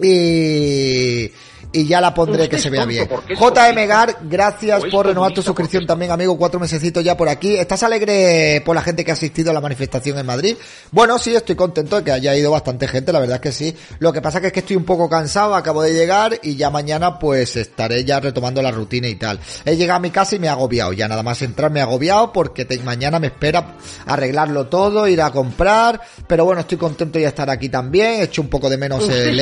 y, 0.00 1.30
y 1.76 1.86
ya 1.86 2.00
la 2.00 2.14
pondré 2.14 2.48
que 2.48 2.58
se 2.58 2.70
vea 2.70 2.84
bien. 2.84 3.08
JM. 3.28 3.86
Gar, 3.86 4.16
gracias 4.22 4.82
por 4.90 5.06
renovar 5.06 5.32
tu 5.32 5.42
suscripción 5.42 5.86
también, 5.86 6.10
amigo, 6.10 6.36
cuatro 6.38 6.58
mesecitos 6.58 7.04
ya 7.04 7.16
por 7.16 7.28
aquí. 7.28 7.54
¿Estás 7.56 7.82
alegre 7.82 8.62
por 8.64 8.74
la 8.74 8.82
gente 8.82 9.04
que 9.04 9.10
ha 9.10 9.14
asistido 9.14 9.50
a 9.50 9.54
la 9.54 9.60
manifestación 9.60 10.18
en 10.18 10.26
Madrid? 10.26 10.56
Bueno, 10.90 11.18
sí, 11.18 11.34
estoy 11.34 11.54
contento 11.54 11.96
de 11.96 12.04
que 12.04 12.12
haya 12.12 12.34
ido 12.34 12.50
bastante 12.50 12.88
gente, 12.88 13.12
la 13.12 13.20
verdad 13.20 13.36
es 13.36 13.40
que 13.42 13.52
sí. 13.52 13.76
Lo 13.98 14.12
que 14.12 14.22
pasa 14.22 14.40
que 14.40 14.48
es 14.48 14.52
que 14.52 14.60
estoy 14.60 14.76
un 14.76 14.84
poco 14.84 15.08
cansado, 15.08 15.54
acabo 15.54 15.82
de 15.82 15.92
llegar 15.92 16.38
y 16.42 16.56
ya 16.56 16.70
mañana 16.70 17.18
pues 17.18 17.56
estaré 17.56 18.04
ya 18.04 18.20
retomando 18.20 18.62
la 18.62 18.70
rutina 18.70 19.08
y 19.08 19.16
tal. 19.16 19.38
He 19.64 19.76
llegado 19.76 19.98
a 19.98 20.00
mi 20.00 20.10
casa 20.10 20.36
y 20.36 20.38
me 20.38 20.46
he 20.46 20.50
agobiado, 20.50 20.92
ya 20.94 21.08
nada 21.08 21.22
más 21.22 21.42
entrar 21.42 21.70
me 21.70 21.80
he 21.80 21.82
agobiado 21.82 22.32
porque 22.32 22.64
te- 22.64 22.78
mañana 22.78 23.18
me 23.18 23.26
espera 23.28 23.76
arreglarlo 24.06 24.66
todo, 24.66 25.06
ir 25.08 25.20
a 25.20 25.30
comprar, 25.30 26.00
pero 26.26 26.44
bueno, 26.44 26.60
estoy 26.62 26.78
contento 26.78 27.18
de 27.18 27.24
estar 27.26 27.48
aquí 27.50 27.68
también, 27.68 28.20
he 28.20 28.22
hecho 28.22 28.42
un 28.42 28.48
poco 28.48 28.70
de 28.70 28.76
menos 28.78 29.06
es 29.08 29.36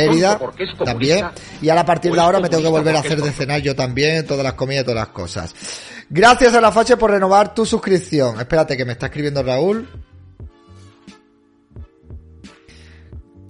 comunista. 0.74 0.84
también 0.84 1.26
y 1.62 1.68
ahora 1.68 1.82
a 1.82 1.86
partir 1.86 2.10
de 2.12 2.16
ahora 2.24 2.40
me 2.40 2.48
tengo 2.48 2.62
que 2.62 2.68
volver 2.68 2.96
a 2.96 3.00
hacer 3.00 3.20
de 3.20 3.30
cenar 3.32 3.60
yo 3.60 3.74
también, 3.76 4.26
todas 4.26 4.44
las 4.44 4.54
comidas 4.54 4.82
y 4.82 4.86
todas 4.86 5.00
las 5.00 5.08
cosas. 5.08 5.54
Gracias 6.10 6.54
a 6.54 6.60
la 6.60 6.72
facha 6.72 6.96
por 6.96 7.10
renovar 7.10 7.54
tu 7.54 7.64
suscripción. 7.64 8.40
Espérate 8.40 8.76
que 8.76 8.84
me 8.84 8.92
está 8.92 9.06
escribiendo 9.06 9.42
Raúl. 9.42 9.88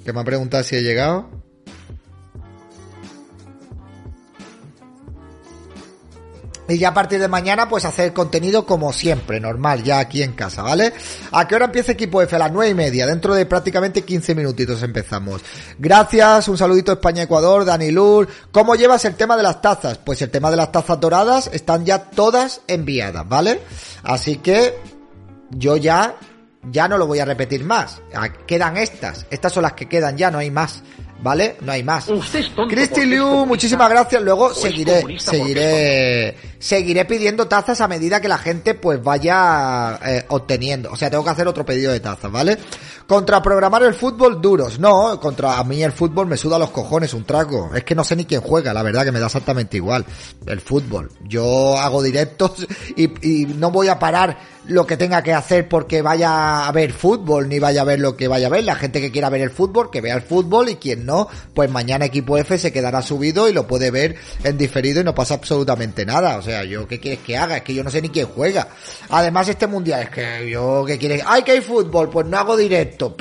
Que 0.05 0.13
me 0.13 0.21
ha 0.21 0.25
preguntado 0.25 0.63
si 0.65 0.77
he 0.77 0.83
llegado. 0.83 1.44
Y 6.67 6.79
ya 6.79 6.89
a 6.89 6.95
partir 6.95 7.21
de 7.21 7.29
mañana, 7.29 7.69
pues 7.69 7.85
hacer 7.85 8.15
contenido 8.15 8.65
como 8.65 8.93
siempre, 8.93 9.39
normal, 9.39 9.83
ya 9.83 9.99
aquí 9.99 10.23
en 10.23 10.33
casa, 10.33 10.63
¿vale? 10.63 10.95
¿A 11.33 11.47
qué 11.47 11.57
hora 11.57 11.67
empieza 11.67 11.93
equipo 11.93 12.23
F? 12.23 12.35
A 12.35 12.39
las 12.39 12.53
nueve 12.53 12.71
y 12.71 12.75
media, 12.75 13.07
dentro 13.07 13.35
de 13.35 13.45
prácticamente 13.45 14.03
15 14.03 14.35
minutitos 14.35 14.83
empezamos. 14.83 15.43
Gracias, 15.79 16.49
un 16.49 16.57
saludito 16.57 16.93
España-Ecuador, 16.93 17.67
Dani 17.67 17.91
Lur. 17.91 18.29
¿Cómo 18.51 18.77
llevas 18.77 19.05
el 19.05 19.15
tema 19.15 19.37
de 19.37 19.43
las 19.43 19.61
tazas? 19.61 19.99
Pues 19.99 20.23
el 20.23 20.31
tema 20.31 20.51
de 20.51 20.57
las 20.57 20.73
tazas 20.73 20.99
doradas 20.99 21.51
están 21.53 21.85
ya 21.85 22.11
todas 22.11 22.63
enviadas, 22.67 23.29
¿vale? 23.29 23.61
Así 24.03 24.37
que 24.39 24.75
yo 25.51 25.77
ya, 25.77 26.17
ya 26.71 26.89
no 26.89 26.97
lo 26.97 27.07
voy 27.07 27.19
a 27.19 27.27
repetir 27.27 27.63
más. 27.63 28.01
Ah, 28.15 28.31
Quedan 28.47 28.79
estas, 28.79 29.27
estas 29.31 29.53
son 29.53 29.65
las 29.65 29.75
que 29.75 29.87
quedan 29.87 30.17
ya, 30.17 30.31
no 30.31 30.39
hay 30.39 30.51
más. 30.51 30.83
¿Vale? 31.25 31.57
No 31.63 31.73
hay 31.73 31.83
más. 31.83 32.07
Cristi 32.69 33.07
Liu, 33.07 33.47
muchísimas 33.47 33.89
gracias. 33.89 34.23
Luego 34.23 34.53
seguiré, 34.53 35.19
seguiré, 35.19 36.37
seguiré 36.59 37.07
pidiendo 37.07 37.49
tazas 37.49 37.81
a 37.81 37.89
medida 37.89 38.21
que 38.21 38.29
la 38.29 38.37
gente 38.37 38.75
pues 38.75 39.03
vaya 39.03 39.99
eh, 40.05 40.27
obteniendo. 40.29 40.93
O 40.93 40.97
sea, 40.97 41.09
tengo 41.09 41.25
que 41.25 41.31
hacer 41.31 41.49
otro 41.49 41.65
pedido 41.65 41.93
de 41.93 42.01
tazas, 42.01 42.31
¿vale? 42.31 42.59
Contra 43.07 43.41
programar 43.41 43.83
el 43.85 43.95
fútbol 43.95 44.43
duros. 44.43 44.79
No, 44.79 45.19
contra 45.19 45.57
a 45.57 45.65
mí 45.65 45.83
el 45.83 45.93
fútbol 45.93 46.27
me 46.27 46.37
suda 46.37 46.59
los 46.59 46.69
cojones 46.69 47.15
un 47.15 47.25
trago. 47.25 47.71
Es 47.75 47.85
que 47.85 47.95
no 47.95 48.05
sé 48.05 48.17
ni 48.17 48.27
quién 48.27 48.43
juega, 48.43 48.75
la 48.75 48.83
verdad 48.83 49.05
que 49.07 49.13
me 49.13 49.19
da 49.19 49.27
exactamente 49.27 49.79
igual. 49.79 50.05
El 50.45 50.61
fútbol. 50.61 51.11
Yo 51.23 51.75
hago 51.79 52.03
directos 52.03 52.67
y, 52.97 53.05
y 53.27 53.47
no 53.47 53.71
voy 53.71 53.89
a 53.89 53.99
parar 53.99 54.37
lo 54.67 54.87
que 54.87 54.97
tenga 54.97 55.23
que 55.23 55.33
hacer 55.33 55.69
porque 55.69 56.03
vaya 56.03 56.67
a 56.67 56.73
ver 56.73 56.93
fútbol 56.93 57.49
ni 57.49 57.59
vaya 57.59 57.83
a 57.83 57.85
ver 57.85 58.01
lo 58.01 58.17
que 58.17 58.29
vaya 58.29 58.47
a 58.47 58.51
ver. 58.51 58.65
La 58.65 58.77
gente 58.77 59.01
que 59.01 59.11
quiera 59.11 59.29
ver 59.29 59.43
el 59.43 59.51
fútbol, 59.51 59.91
que 59.91 60.01
vea 60.01 60.15
el 60.15 60.23
fútbol 60.23 60.69
y 60.69 60.77
quien 60.77 61.05
no, 61.05 61.29
pues 61.55 61.71
mañana 61.71 62.07
equipo 62.07 62.39
F 62.39 62.57
se 62.59 62.73
quedará 62.73 63.03
subido 63.03 63.49
y 63.49 63.53
lo 63.53 63.67
puede 63.67 63.91
ver 63.91 64.17
en 64.43 64.57
diferido 64.57 65.01
y 65.01 65.05
no 65.05 65.15
pasa 65.15 65.35
absolutamente 65.35 66.07
nada. 66.07 66.39
O 66.39 66.43
sea, 66.43 66.65
yo 66.65 66.89
qué 66.89 67.01
quieres 67.01 67.21
que 67.21 67.37
haga, 67.37 67.59
es 67.59 67.63
que 67.63 67.75
yo 67.75 67.85
no 67.85 67.91
sé 67.91 68.01
ni 68.01 68.09
quién 68.09 68.27
juega. 68.27 68.69
Además 69.11 69.49
este 69.49 69.67
mundial 69.67 70.03
es 70.03 70.11
que 70.11 70.51
yo 70.51 70.85
qué 70.87 70.99
quieres, 70.99 71.23
ay 71.27 71.43
que 71.43 71.53
hay 71.53 71.61
fútbol, 71.61 72.11
pues 72.11 72.27
no 72.27 72.39
hago 72.39 72.57
directo. 72.57 73.17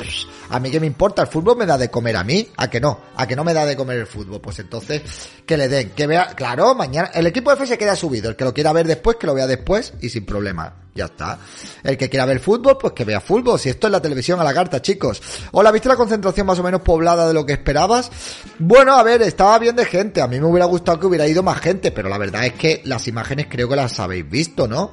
a 0.50 0.60
mí 0.60 0.72
que 0.72 0.80
me 0.80 0.88
importa, 0.88 1.24
el 1.24 1.28
fútbol 1.28 1.58
me 1.58 1.66
da 1.66 1.78
de 1.78 1.90
comer 1.90 2.16
a 2.16 2.24
mí, 2.24 2.48
a 2.58 2.70
que 2.70 2.80
no, 2.80 3.00
a 3.16 3.28
que 3.28 3.36
no 3.36 3.44
me 3.44 3.54
da 3.54 3.66
de 3.66 3.76
comer 3.76 4.00
el 4.00 4.08
fútbol. 4.08 4.40
Pues 4.42 4.60
entonces 4.60 5.02
que 5.46 5.58
le 5.58 5.68
den, 5.68 5.90
que 5.92 6.08
vea, 6.08 6.28
claro, 6.36 6.74
mañana 6.76 7.12
el 7.14 7.28
equipo 7.28 7.52
F 7.52 7.66
se 7.68 7.78
queda 7.78 7.96
subido, 7.96 8.30
el 8.30 8.36
que 8.36 8.46
lo 8.46 8.54
quiera 8.54 8.72
ver 8.72 8.88
después 8.88 9.18
que 9.18 9.28
lo 9.28 9.34
vea 9.34 9.48
después 9.48 9.94
y 10.02 10.10
sin 10.10 10.26
problema. 10.26 10.83
Ya 10.96 11.06
está. 11.06 11.40
El 11.84 11.98
que 11.98 12.08
quiera 12.08 12.26
ver 12.26 12.40
fútbol, 12.40 12.78
pues 12.78 12.94
que 12.94 13.04
vea 13.04 13.20
fútbol. 13.20 13.60
Si 13.60 13.70
esto 13.70 13.88
es 13.88 13.92
la 13.92 14.02
televisión 14.02 14.40
a 14.40 14.44
la 14.44 14.54
carta, 14.54 14.82
chicos. 14.82 15.22
Hola, 15.52 15.72
¿viste 15.72 15.90
la 15.90 15.96
concentración 15.96 16.46
más 16.46 16.60
o 16.60 16.64
menos 16.64 16.82
poblada 16.82 17.28
de 17.28 17.34
lo 17.34 17.46
que 17.46 17.54
esperabas? 17.54 18.12
Bueno, 18.60 18.94
a 18.94 19.02
ver, 19.02 19.24
estaba 19.24 19.58
bien 19.58 19.76
de 19.76 19.86
gente. 19.86 20.22
A 20.22 20.28
mí 20.28 20.40
me 20.40 20.46
hubiera 20.46 20.66
gustado 20.66 21.00
que 21.00 21.08
hubiera 21.08 21.28
ido 21.28 21.42
más 21.42 21.60
gente, 21.60 21.92
pero 21.92 22.10
la 22.10 22.20
verdad 22.20 22.46
es 22.46 22.54
que 22.54 22.82
las 22.86 23.08
imágenes 23.08 23.48
creo 23.50 23.68
que 23.68 23.76
las 23.76 24.00
habéis 24.00 24.30
visto, 24.30 24.68
¿no? 24.68 24.92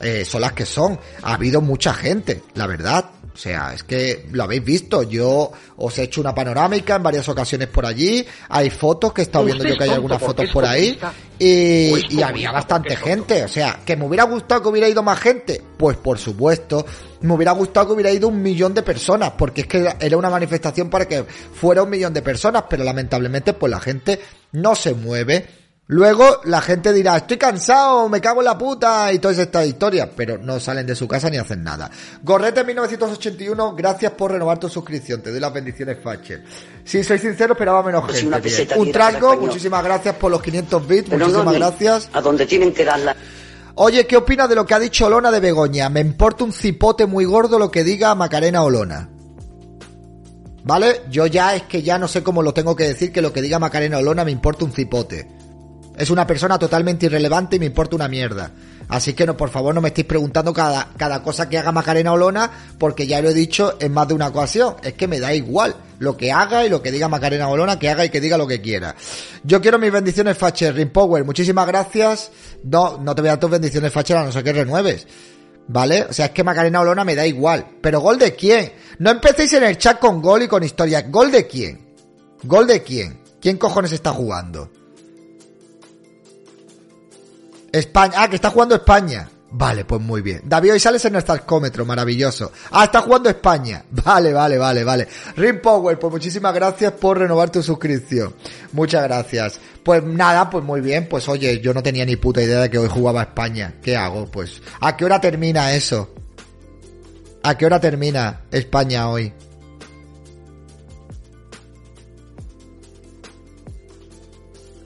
Eh, 0.00 0.24
son 0.26 0.42
las 0.42 0.52
que 0.52 0.66
son. 0.66 1.00
Ha 1.22 1.34
habido 1.34 1.62
mucha 1.62 1.94
gente, 1.94 2.42
la 2.54 2.66
verdad. 2.66 3.06
O 3.38 3.40
sea, 3.40 3.72
es 3.72 3.84
que 3.84 4.26
lo 4.32 4.42
habéis 4.42 4.64
visto. 4.64 5.04
Yo 5.04 5.52
os 5.76 5.96
he 5.96 6.02
hecho 6.02 6.20
una 6.20 6.34
panorámica 6.34 6.96
en 6.96 7.04
varias 7.04 7.28
ocasiones 7.28 7.68
por 7.68 7.86
allí. 7.86 8.26
Hay 8.48 8.68
fotos 8.68 9.12
que 9.12 9.20
he 9.20 9.24
estado 9.24 9.44
viendo 9.44 9.62
yo 9.62 9.76
que 9.78 9.84
hay 9.84 9.90
algunas 9.90 10.20
fotos 10.20 10.50
por 10.52 10.66
ahí. 10.66 10.98
Y, 11.38 12.16
y 12.16 12.20
había 12.20 12.50
bastante 12.50 12.96
gente. 12.96 13.44
O 13.44 13.48
sea, 13.48 13.78
que 13.86 13.96
me 13.96 14.06
hubiera 14.06 14.24
gustado 14.24 14.62
que 14.62 14.68
hubiera 14.70 14.88
ido 14.88 15.04
más 15.04 15.20
gente. 15.20 15.62
Pues 15.76 15.96
por 15.98 16.18
supuesto. 16.18 16.84
Me 17.20 17.32
hubiera 17.32 17.52
gustado 17.52 17.86
que 17.86 17.92
hubiera 17.92 18.10
ido 18.10 18.26
un 18.26 18.42
millón 18.42 18.74
de 18.74 18.82
personas. 18.82 19.30
Porque 19.38 19.60
es 19.60 19.66
que 19.68 19.88
era 20.00 20.16
una 20.16 20.30
manifestación 20.30 20.90
para 20.90 21.06
que 21.06 21.22
fuera 21.22 21.84
un 21.84 21.90
millón 21.90 22.12
de 22.12 22.22
personas. 22.22 22.64
Pero 22.68 22.82
lamentablemente, 22.82 23.52
pues 23.52 23.70
la 23.70 23.78
gente 23.78 24.18
no 24.50 24.74
se 24.74 24.94
mueve 24.94 25.46
Luego 25.90 26.42
la 26.44 26.60
gente 26.60 26.92
dirá, 26.92 27.16
estoy 27.16 27.38
cansado, 27.38 28.10
me 28.10 28.20
cago 28.20 28.42
en 28.42 28.44
la 28.44 28.58
puta 28.58 29.10
y 29.10 29.20
todas 29.20 29.38
estas 29.38 29.66
historias, 29.66 30.10
pero 30.14 30.36
no 30.36 30.60
salen 30.60 30.86
de 30.86 30.94
su 30.94 31.08
casa 31.08 31.30
ni 31.30 31.38
hacen 31.38 31.64
nada. 31.64 31.90
Gorrete 32.22 32.62
1981, 32.62 33.74
gracias 33.74 34.12
por 34.12 34.32
renovar 34.32 34.58
tu 34.58 34.68
suscripción, 34.68 35.22
te 35.22 35.30
doy 35.30 35.40
las 35.40 35.50
bendiciones 35.50 35.96
Facher. 36.02 36.44
Si 36.84 37.02
soy 37.02 37.18
sincero, 37.18 37.54
esperaba 37.54 37.82
menos 37.82 38.04
pues 38.04 38.20
gente. 38.20 38.78
Un 38.78 38.92
trasgo, 38.92 39.38
muchísimas 39.38 39.82
gracias 39.82 40.14
por 40.16 40.30
los 40.30 40.42
500 40.42 40.86
bits, 40.86 41.08
muchísimas 41.08 41.54
gracias. 41.54 42.10
A 42.12 42.20
donde 42.20 42.44
tienen 42.44 42.74
que 42.74 42.84
darla. 42.84 43.16
Oye, 43.76 44.06
¿qué 44.06 44.18
opinas 44.18 44.46
de 44.50 44.56
lo 44.56 44.66
que 44.66 44.74
ha 44.74 44.78
dicho 44.78 45.06
Olona 45.06 45.30
de 45.30 45.40
Begoña? 45.40 45.88
Me 45.88 46.00
importa 46.00 46.44
un 46.44 46.52
cipote 46.52 47.06
muy 47.06 47.24
gordo 47.24 47.58
lo 47.58 47.70
que 47.70 47.82
diga 47.82 48.14
Macarena 48.14 48.62
Olona. 48.62 49.08
¿Vale? 50.64 51.04
Yo 51.08 51.26
ya 51.26 51.54
es 51.54 51.62
que 51.62 51.82
ya 51.82 51.96
no 51.96 52.08
sé 52.08 52.22
cómo 52.22 52.42
lo 52.42 52.52
tengo 52.52 52.76
que 52.76 52.84
decir 52.84 53.10
que 53.10 53.22
lo 53.22 53.32
que 53.32 53.40
diga 53.40 53.58
Macarena 53.58 53.96
Olona 53.96 54.22
me 54.26 54.32
importa 54.32 54.66
un 54.66 54.72
cipote. 54.72 55.37
Es 55.98 56.10
una 56.10 56.26
persona 56.26 56.58
totalmente 56.58 57.06
irrelevante 57.06 57.56
y 57.56 57.58
me 57.58 57.66
importa 57.66 57.96
una 57.96 58.08
mierda. 58.08 58.52
Así 58.88 59.12
que 59.12 59.26
no, 59.26 59.36
por 59.36 59.50
favor, 59.50 59.74
no 59.74 59.80
me 59.80 59.88
estéis 59.88 60.06
preguntando 60.06 60.52
cada, 60.52 60.90
cada 60.96 61.22
cosa 61.22 61.48
que 61.48 61.58
haga 61.58 61.72
Macarena 61.72 62.12
Olona, 62.12 62.50
porque 62.78 63.06
ya 63.06 63.20
lo 63.20 63.28
he 63.28 63.34
dicho 63.34 63.76
en 63.80 63.92
más 63.92 64.08
de 64.08 64.14
una 64.14 64.28
ocasión. 64.28 64.76
Es 64.82 64.94
que 64.94 65.08
me 65.08 65.20
da 65.20 65.34
igual 65.34 65.74
lo 65.98 66.16
que 66.16 66.32
haga 66.32 66.64
y 66.64 66.70
lo 66.70 66.80
que 66.80 66.92
diga 66.92 67.08
Macarena 67.08 67.48
Olona, 67.48 67.78
que 67.78 67.90
haga 67.90 68.04
y 68.04 68.10
que 68.10 68.20
diga 68.20 68.38
lo 68.38 68.46
que 68.46 68.60
quiera. 68.60 68.94
Yo 69.42 69.60
quiero 69.60 69.78
mis 69.78 69.92
bendiciones, 69.92 70.38
Facher. 70.38 70.74
Rimpower, 70.74 71.24
muchísimas 71.24 71.66
gracias. 71.66 72.30
No, 72.62 72.98
no 72.98 73.14
te 73.14 73.20
voy 73.20 73.28
a 73.28 73.32
dar 73.32 73.40
tus 73.40 73.50
bendiciones, 73.50 73.92
Facher, 73.92 74.16
a 74.16 74.24
no 74.24 74.32
ser 74.32 74.44
que 74.44 74.52
renueves. 74.52 75.06
¿Vale? 75.66 76.04
O 76.04 76.12
sea, 76.14 76.26
es 76.26 76.30
que 76.30 76.44
Macarena 76.44 76.80
Olona 76.80 77.04
me 77.04 77.14
da 77.14 77.26
igual. 77.26 77.66
Pero 77.82 78.00
¿gol 78.00 78.18
de 78.18 78.34
quién? 78.34 78.72
No 79.00 79.10
empecéis 79.10 79.52
en 79.52 79.64
el 79.64 79.76
chat 79.76 79.98
con 79.98 80.22
gol 80.22 80.44
y 80.44 80.48
con 80.48 80.62
historia. 80.62 81.02
¿Gol 81.02 81.30
de 81.30 81.46
quién? 81.46 81.94
¿Gol 82.44 82.66
de 82.66 82.82
quién? 82.82 83.20
¿Quién 83.40 83.58
cojones 83.58 83.92
está 83.92 84.12
jugando? 84.12 84.70
España. 87.78 88.14
Ah, 88.16 88.28
que 88.28 88.36
está 88.36 88.50
jugando 88.50 88.74
España. 88.74 89.28
Vale, 89.50 89.86
pues 89.86 90.00
muy 90.02 90.20
bien. 90.20 90.42
David, 90.44 90.72
hoy 90.72 90.80
sales 90.80 91.04
en 91.06 91.16
el 91.16 91.24
talcómetro, 91.24 91.86
maravilloso. 91.86 92.52
Ah, 92.70 92.84
está 92.84 93.00
jugando 93.00 93.30
España. 93.30 93.82
Vale, 93.90 94.32
vale, 94.32 94.58
vale, 94.58 94.84
vale. 94.84 95.08
Ring 95.36 95.60
Power, 95.60 95.98
pues 95.98 96.12
muchísimas 96.12 96.54
gracias 96.54 96.92
por 96.92 97.18
renovar 97.18 97.50
tu 97.50 97.62
suscripción. 97.62 98.34
Muchas 98.72 99.04
gracias. 99.04 99.58
Pues 99.82 100.04
nada, 100.04 100.50
pues 100.50 100.62
muy 100.64 100.80
bien. 100.80 101.08
Pues 101.08 101.28
oye, 101.28 101.60
yo 101.60 101.72
no 101.72 101.82
tenía 101.82 102.04
ni 102.04 102.16
puta 102.16 102.42
idea 102.42 102.60
de 102.60 102.70
que 102.70 102.78
hoy 102.78 102.88
jugaba 102.88 103.22
España. 103.22 103.74
¿Qué 103.82 103.96
hago? 103.96 104.26
Pues, 104.26 104.60
¿a 104.80 104.96
qué 104.96 105.04
hora 105.06 105.20
termina 105.20 105.72
eso? 105.72 106.10
¿A 107.42 107.56
qué 107.56 107.64
hora 107.64 107.80
termina 107.80 108.42
España 108.50 109.08
hoy? 109.08 109.32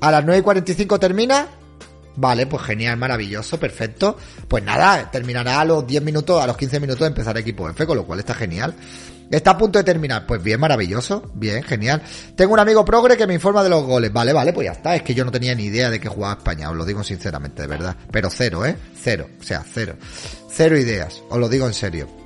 ¿A 0.01 0.11
las 0.11 0.25
9.45 0.25 0.99
termina? 0.99 1.49
Vale, 2.17 2.47
pues 2.47 2.63
genial, 2.63 2.97
maravilloso, 2.97 3.59
perfecto. 3.59 4.17
Pues 4.49 4.63
nada, 4.63 5.11
terminará 5.11 5.61
a 5.61 5.65
los 5.65 5.87
10 5.87 6.03
minutos, 6.03 6.43
a 6.43 6.47
los 6.47 6.57
15 6.57 6.81
minutos 6.81 7.01
de 7.01 7.07
empezar 7.07 7.37
equipo 7.39 7.69
F, 7.69 7.87
con 7.87 7.97
lo 7.97 8.05
cual 8.05 8.19
está 8.19 8.35
genial. 8.35 8.75
Está 9.31 9.53
a 9.53 9.59
punto 9.59 9.79
de 9.79 9.85
terminar. 9.85 10.27
Pues 10.27 10.43
bien, 10.43 10.61
maravilloso. 10.61 11.31
Bien, 11.33 11.63
genial. 11.63 12.03
Tengo 12.37 12.53
un 12.53 12.61
amigo 12.61 12.85
progre 12.85 13.17
que 13.17 13.27
me 13.27 13.33
informa 13.33 13.63
de 13.63 13.71
los 13.71 13.83
goles. 13.83 14.13
Vale, 14.13 14.35
vale, 14.35 14.53
pues 14.53 14.67
ya 14.67 14.73
está. 14.73 14.95
Es 14.95 15.03
que 15.03 15.15
yo 15.15 15.25
no 15.25 15.31
tenía 15.31 15.55
ni 15.55 15.65
idea 15.65 15.89
de 15.89 15.99
que 15.99 16.09
jugaba 16.09 16.35
España. 16.35 16.69
Os 16.69 16.77
lo 16.77 16.85
digo 16.85 17.03
sinceramente, 17.03 17.63
de 17.63 17.69
verdad. 17.69 17.97
Pero 18.11 18.29
cero, 18.29 18.67
¿eh? 18.67 18.77
Cero. 18.95 19.29
O 19.41 19.43
sea, 19.43 19.65
cero. 19.73 19.97
Cero 20.51 20.77
ideas. 20.77 21.23
Os 21.31 21.39
lo 21.39 21.49
digo 21.49 21.67
en 21.67 21.73
serio. 21.73 22.22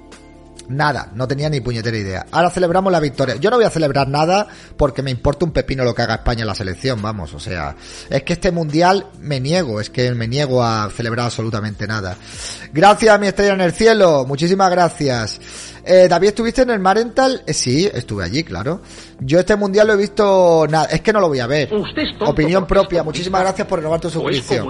Nada, 0.68 1.10
no 1.14 1.28
tenía 1.28 1.48
ni 1.48 1.60
puñetera 1.60 1.96
idea. 1.96 2.26
Ahora 2.30 2.50
celebramos 2.50 2.92
la 2.92 3.00
victoria. 3.00 3.36
Yo 3.36 3.50
no 3.50 3.56
voy 3.56 3.66
a 3.66 3.70
celebrar 3.70 4.08
nada 4.08 4.46
porque 4.76 5.02
me 5.02 5.10
importa 5.10 5.44
un 5.44 5.52
pepino 5.52 5.84
lo 5.84 5.94
que 5.94 6.02
haga 6.02 6.16
España 6.16 6.42
en 6.42 6.48
la 6.48 6.54
selección, 6.54 7.00
vamos, 7.00 7.34
o 7.34 7.40
sea, 7.40 7.76
es 8.10 8.22
que 8.22 8.32
este 8.32 8.50
mundial 8.50 9.06
me 9.20 9.40
niego, 9.40 9.80
es 9.80 9.90
que 9.90 10.12
me 10.12 10.28
niego 10.28 10.62
a 10.62 10.90
celebrar 10.94 11.26
absolutamente 11.26 11.86
nada. 11.86 12.16
Gracias 12.72 13.14
a 13.14 13.18
mi 13.18 13.26
estrella 13.28 13.54
en 13.54 13.60
el 13.60 13.72
cielo, 13.72 14.24
muchísimas 14.26 14.70
gracias. 14.70 15.40
Eh, 15.86 16.08
David, 16.08 16.28
¿estuviste 16.28 16.62
en 16.62 16.70
el 16.70 16.80
Marental? 16.80 17.42
Eh, 17.46 17.54
sí, 17.54 17.88
estuve 17.92 18.24
allí, 18.24 18.42
claro. 18.42 18.82
Yo 19.20 19.38
este 19.38 19.54
mundial 19.54 19.86
lo 19.86 19.92
he 19.92 19.96
visto 19.96 20.66
nada, 20.68 20.86
es 20.86 21.00
que 21.00 21.12
no 21.12 21.20
lo 21.20 21.28
voy 21.28 21.38
a 21.38 21.46
ver. 21.46 21.68
Opinión 22.26 22.66
propia, 22.66 23.04
muchísimas 23.04 23.40
gracias 23.42 23.68
por 23.68 23.78
renovar 23.78 24.00
tu 24.00 24.10
suscripción. 24.10 24.64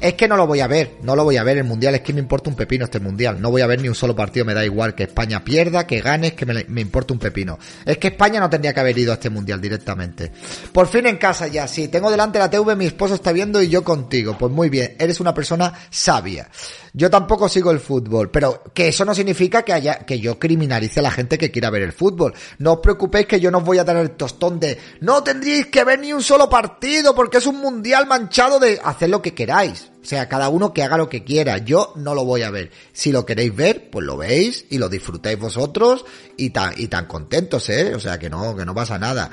Es, 0.00 0.14
que 0.14 0.28
no 0.28 0.36
lo 0.36 0.46
voy 0.46 0.60
a 0.60 0.68
ver, 0.68 0.98
no 1.02 1.16
lo 1.16 1.24
voy 1.24 1.38
a 1.38 1.42
ver 1.42 1.58
el 1.58 1.64
mundial, 1.64 1.96
es 1.96 2.02
que 2.02 2.12
me 2.12 2.20
importa 2.20 2.50
un 2.50 2.56
pepino 2.56 2.84
este 2.84 3.00
mundial. 3.00 3.40
No 3.40 3.50
voy 3.50 3.62
a 3.62 3.66
ver 3.66 3.82
ni 3.82 3.88
un 3.88 3.96
solo 3.96 4.14
partido, 4.14 4.46
me 4.46 4.54
da 4.54 4.64
igual 4.64 4.94
que 4.94 5.02
España 5.04 5.42
pierda, 5.42 5.86
que 5.86 6.00
gane, 6.00 6.34
que 6.34 6.46
me, 6.46 6.64
me 6.68 6.80
importa 6.80 7.12
un 7.12 7.18
pepino. 7.18 7.58
Es 7.84 7.98
que 7.98 8.08
España 8.08 8.38
no 8.38 8.48
tendría 8.48 8.72
que 8.72 8.80
haber 8.80 8.96
ido 8.96 9.10
a 9.10 9.14
este 9.14 9.30
mundial 9.30 9.60
directamente. 9.60 10.30
Por 10.72 10.86
fin 10.86 11.06
en 11.06 11.16
casa 11.16 11.48
ya, 11.48 11.66
sí, 11.66 11.88
tengo 11.88 12.12
delante 12.12 12.38
la 12.38 12.48
TV, 12.48 12.76
mi 12.76 12.86
esposo 12.86 13.14
está 13.14 13.32
viendo 13.32 13.60
y 13.60 13.68
yo 13.68 13.82
contigo. 13.82 14.36
Pues 14.38 14.52
muy 14.52 14.70
bien, 14.70 14.94
eres 15.00 15.18
una 15.18 15.34
persona 15.34 15.72
sabia. 15.90 16.48
Yo 16.92 17.10
tampoco 17.10 17.48
sigo 17.48 17.70
el 17.70 17.80
fútbol, 17.80 18.30
pero 18.30 18.62
que 18.74 18.88
eso 18.88 19.04
no 19.04 19.14
significa 19.14 19.62
que 19.62 19.72
haya, 19.72 20.00
que 20.00 20.18
yo 20.18 20.27
criminalice 20.36 20.98
a 20.98 21.04
la 21.04 21.12
gente 21.12 21.38
que 21.38 21.52
quiera 21.52 21.70
ver 21.70 21.82
el 21.82 21.92
fútbol. 21.92 22.34
No 22.58 22.74
os 22.74 22.80
preocupéis 22.80 23.26
que 23.26 23.38
yo 23.38 23.52
no 23.52 23.58
os 23.58 23.64
voy 23.64 23.78
a 23.78 23.84
dar 23.84 23.96
el 23.96 24.10
tostón 24.10 24.58
de 24.58 24.76
no 25.00 25.22
tendríais 25.22 25.66
que 25.66 25.84
ver 25.84 26.00
ni 26.00 26.12
un 26.12 26.22
solo 26.22 26.50
partido 26.50 27.14
porque 27.14 27.38
es 27.38 27.46
un 27.46 27.60
mundial 27.60 28.06
manchado 28.06 28.58
de 28.58 28.80
hacer 28.82 29.10
lo 29.10 29.22
que 29.22 29.34
queráis. 29.34 29.90
O 30.02 30.04
sea, 30.04 30.28
cada 30.28 30.48
uno 30.48 30.72
que 30.72 30.82
haga 30.82 30.96
lo 30.96 31.08
que 31.08 31.22
quiera. 31.22 31.58
Yo 31.58 31.92
no 31.96 32.14
lo 32.14 32.24
voy 32.24 32.42
a 32.42 32.50
ver. 32.50 32.70
Si 32.92 33.12
lo 33.12 33.26
queréis 33.26 33.54
ver, 33.54 33.90
pues 33.90 34.06
lo 34.06 34.16
veis 34.16 34.64
y 34.70 34.78
lo 34.78 34.88
disfrutáis 34.88 35.38
vosotros 35.38 36.04
y 36.36 36.50
tan, 36.50 36.72
y 36.76 36.88
tan 36.88 37.06
contentos, 37.06 37.68
eh. 37.68 37.94
O 37.94 38.00
sea, 38.00 38.18
que 38.18 38.30
no, 38.30 38.56
que 38.56 38.64
no 38.64 38.74
pasa 38.74 38.98
nada. 38.98 39.30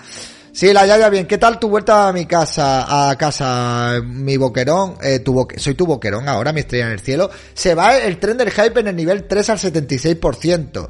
Sí, 0.56 0.72
la 0.72 0.86
Yaya, 0.86 1.10
bien. 1.10 1.28
¿Qué 1.28 1.38
tal 1.38 1.60
tu 1.60 1.68
vuelta 1.68 2.08
a 2.08 2.14
mi 2.14 2.26
casa, 2.26 3.10
a 3.10 3.18
casa, 3.18 4.00
mi 4.02 4.38
boquerón? 4.38 4.96
Eh, 5.04 5.20
tu 5.20 5.46
soy 5.58 5.76
tu 5.76 5.86
boquerón 5.86 6.30
ahora, 6.30 6.54
mi 6.54 6.62
estrella 6.62 6.86
en 6.86 6.94
el 6.94 7.02
cielo. 7.02 7.30
Se 7.54 7.76
va 7.76 7.98
el 7.98 8.18
tren 8.20 8.38
del 8.38 8.52
hype 8.52 8.80
en 8.80 8.88
el 8.88 8.96
nivel 8.96 9.28
3 9.28 9.50
al 9.50 9.60
76%. 9.60 10.88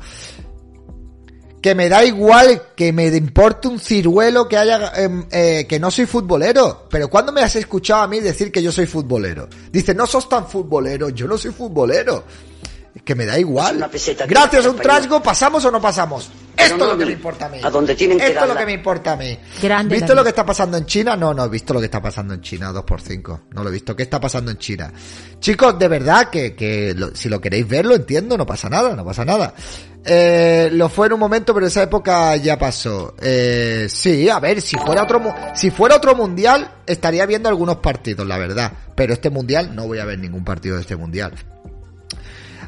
Que 1.63 1.73
me 1.73 1.89
da 1.89 2.06
igual, 2.06 2.62
que 2.75 2.93
me 2.93 3.08
importe 3.08 3.67
un 3.67 3.80
ciruelo 3.80 4.47
que 4.47 4.56
haya, 4.56 4.91
em, 4.97 5.25
eh, 5.32 5.65
que 5.67 5.80
no 5.80 5.89
soy 5.89 6.06
futbolero. 6.06 6.88
Pero 6.88 7.10
¿cuándo 7.10 7.32
me 7.32 7.41
has 7.41 7.56
escuchado 7.56 8.04
a 8.04 8.08
mí 8.08 8.19
decir 8.19 8.51
que 8.51 8.62
yo 8.62 8.71
soy 8.71 8.86
futbolero? 8.86 9.49
Dice, 9.71 9.95
no 9.95 10.06
sos 10.06 10.30
tan 10.30 10.47
futbolero, 10.47 11.10
yo 11.10 11.28
no 11.28 11.39
soy 11.39 11.49
futbolero 11.49 12.23
que 13.06 13.15
me 13.15 13.26
da 13.26 13.39
igual. 13.39 13.89
Gracias 14.28 14.65
a 14.65 14.70
un 14.70 14.78
trasgo, 14.78 15.22
¿pasamos 15.22 15.63
o 15.63 15.72
no 15.72 15.80
pasamos? 15.80 16.30
Esto 16.58 16.76
es 16.76 16.89
lo 16.89 16.98
que 16.98 17.06
me 17.06 17.12
importa 17.12 17.46
a 17.46 17.50
mí. 17.50 17.58
Esto 17.58 17.82
es 17.84 18.48
lo 18.48 18.56
que 18.56 18.65
me 18.65 18.74
importa 18.74 19.12
a 19.13 19.15
mí. 19.15 19.38
¿Visto 19.88 20.15
lo 20.15 20.24
que 20.24 20.30
está 20.30 20.46
pasando 20.46 20.78
en 20.78 20.86
China? 20.86 21.15
No, 21.15 21.34
no 21.34 21.46
he 21.46 21.50
visto 21.50 21.74
lo 21.74 21.80
que 21.80 21.86
está 21.86 22.02
pasando 22.02 22.34
en 22.34 22.41
China, 22.41 22.72
2x5. 22.72 23.39
No 23.52 23.63
lo 23.63 23.70
he 23.70 23.74
visto. 23.74 23.96
¿Qué 23.96 24.04
está 24.04 24.20
pasando 24.20 24.52
en 24.52 24.58
China? 24.58 24.91
Chicos, 25.39 25.78
de 25.78 25.88
verdad 25.88 26.30
que, 26.30 26.56
que 26.56 26.96
si 27.13 27.30
lo 27.30 27.39
queréis 27.39 27.68
ver, 27.68 27.86
lo 27.86 27.96
entiendo, 27.96 28.38
no 28.38 28.46
pasa 28.46 28.70
nada, 28.70 28.96
no 28.96 29.06
pasa 29.06 29.24
nada. 29.24 29.54
Eh, 30.04 30.70
lo 30.72 30.88
fue 30.88 31.08
en 31.08 31.13
un 31.13 31.20
momento, 31.20 31.54
pero 31.54 31.68
esa 31.68 31.84
época 31.84 32.36
ya 32.38 32.58
pasó. 32.58 33.15
Eh, 33.22 33.88
sí, 33.89 34.30
a 34.30 34.39
ver, 34.39 34.62
si 34.62 34.78
fuera 34.78 35.04
otro, 35.04 35.22
si 35.56 35.72
fuera 35.72 35.96
otro 35.96 36.15
mundial, 36.15 36.76
estaría 36.86 37.26
viendo 37.26 37.50
algunos 37.50 37.78
partidos, 37.78 38.26
la 38.26 38.38
verdad. 38.38 38.72
Pero 38.96 39.13
este 39.13 39.30
mundial, 39.30 39.76
no 39.76 39.88
voy 39.88 40.00
a 40.00 40.06
ver 40.06 40.20
ningún 40.20 40.44
partido 40.44 40.76
de 40.76 40.82
este 40.82 40.96
mundial. 40.96 41.34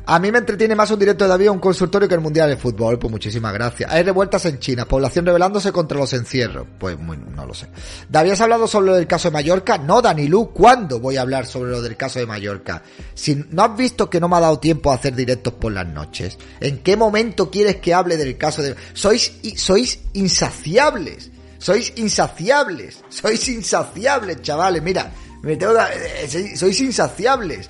A 0.10 0.20
mí 0.20 0.32
me 0.32 0.38
entretiene 0.38 0.74
más 0.74 0.90
un 0.90 1.00
directo 1.00 1.26
de 1.26 1.30
David 1.32 1.50
o 1.50 1.54
un 1.54 1.60
consultorio 1.60 2.08
que 2.08 2.16
el 2.16 2.22
Mundial 2.22 2.50
de 2.50 2.56
Fútbol. 2.56 2.98
Pues 2.98 3.12
muchísimas 3.12 3.54
gracias. 3.54 3.92
Hay 3.92 4.04
revueltas 4.04 4.46
en 4.46 4.58
China, 4.58 4.86
población 4.86 5.26
rebelándose 5.26 5.74
contra 5.74 5.98
los 5.98 6.14
encierros. 6.14 6.66
Pues 6.80 6.98
muy, 6.98 7.18
no 7.18 7.46
lo 7.46 7.54
sé. 7.54 7.68
¿David 8.08 8.32
has 8.32 8.40
hablado 8.40 8.68
sobre 8.68 8.86
lo 8.86 8.96
del 8.96 9.06
caso 9.06 9.28
de 9.28 9.34
Mallorca? 9.34 9.78
No, 9.78 10.02
Danilú, 10.02 10.54
¿cuándo 10.54 11.02
voy 11.02 11.18
a 11.18 11.24
hablar 11.24 11.46
sobre 11.46 11.72
lo 11.72 11.82
del 11.82 11.98
caso 11.98 12.20
de 12.20 12.26
Mallorca? 12.26 12.84
Si 13.14 13.36
no 13.52 13.64
has 13.64 13.76
visto 13.76 14.10
que 14.10 14.22
no 14.22 14.30
me 14.30 14.38
ha 14.38 14.40
dado 14.40 14.60
tiempo 14.60 14.94
a 14.94 14.96
hacer 14.96 15.14
directos 15.14 15.56
por 15.56 15.74
las 15.74 15.86
noches, 15.86 16.38
¿en 16.62 16.78
qué 16.78 16.96
momento 16.96 17.52
quieres 17.52 17.76
que 17.76 17.94
hable 17.94 18.16
del 18.16 18.38
caso 18.38 18.62
de... 18.62 18.78
Sois, 18.94 19.34
sois 19.58 20.00
insaciables. 20.14 21.32
Sois 21.58 21.92
insaciables. 21.98 23.04
Sois 23.10 23.46
insaciables, 23.50 24.42
chavales. 24.42 24.82
Mira, 24.82 25.12
me 25.42 25.56
tengo 25.56 25.74
eh, 25.80 26.56
sois 26.56 26.80
insaciables. 26.82 27.70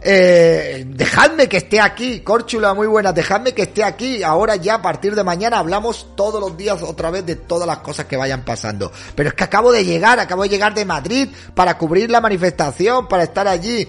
Eh, 0.00 0.84
dejadme 0.86 1.48
que 1.48 1.56
esté 1.58 1.80
aquí, 1.80 2.20
Córchula, 2.20 2.74
muy 2.74 2.86
buena, 2.86 3.12
dejadme 3.12 3.52
que 3.52 3.62
esté 3.62 3.82
aquí. 3.82 4.22
Ahora 4.22 4.56
ya 4.56 4.74
a 4.74 4.82
partir 4.82 5.14
de 5.14 5.24
mañana 5.24 5.58
hablamos 5.58 6.14
todos 6.14 6.40
los 6.40 6.56
días 6.56 6.82
otra 6.82 7.10
vez 7.10 7.26
de 7.26 7.36
todas 7.36 7.66
las 7.66 7.78
cosas 7.78 8.06
que 8.06 8.16
vayan 8.16 8.44
pasando. 8.44 8.92
Pero 9.14 9.30
es 9.30 9.34
que 9.34 9.44
acabo 9.44 9.72
de 9.72 9.84
llegar, 9.84 10.20
acabo 10.20 10.42
de 10.42 10.48
llegar 10.48 10.74
de 10.74 10.84
Madrid 10.84 11.28
para 11.54 11.76
cubrir 11.76 12.10
la 12.10 12.20
manifestación, 12.20 13.08
para 13.08 13.24
estar 13.24 13.48
allí. 13.48 13.88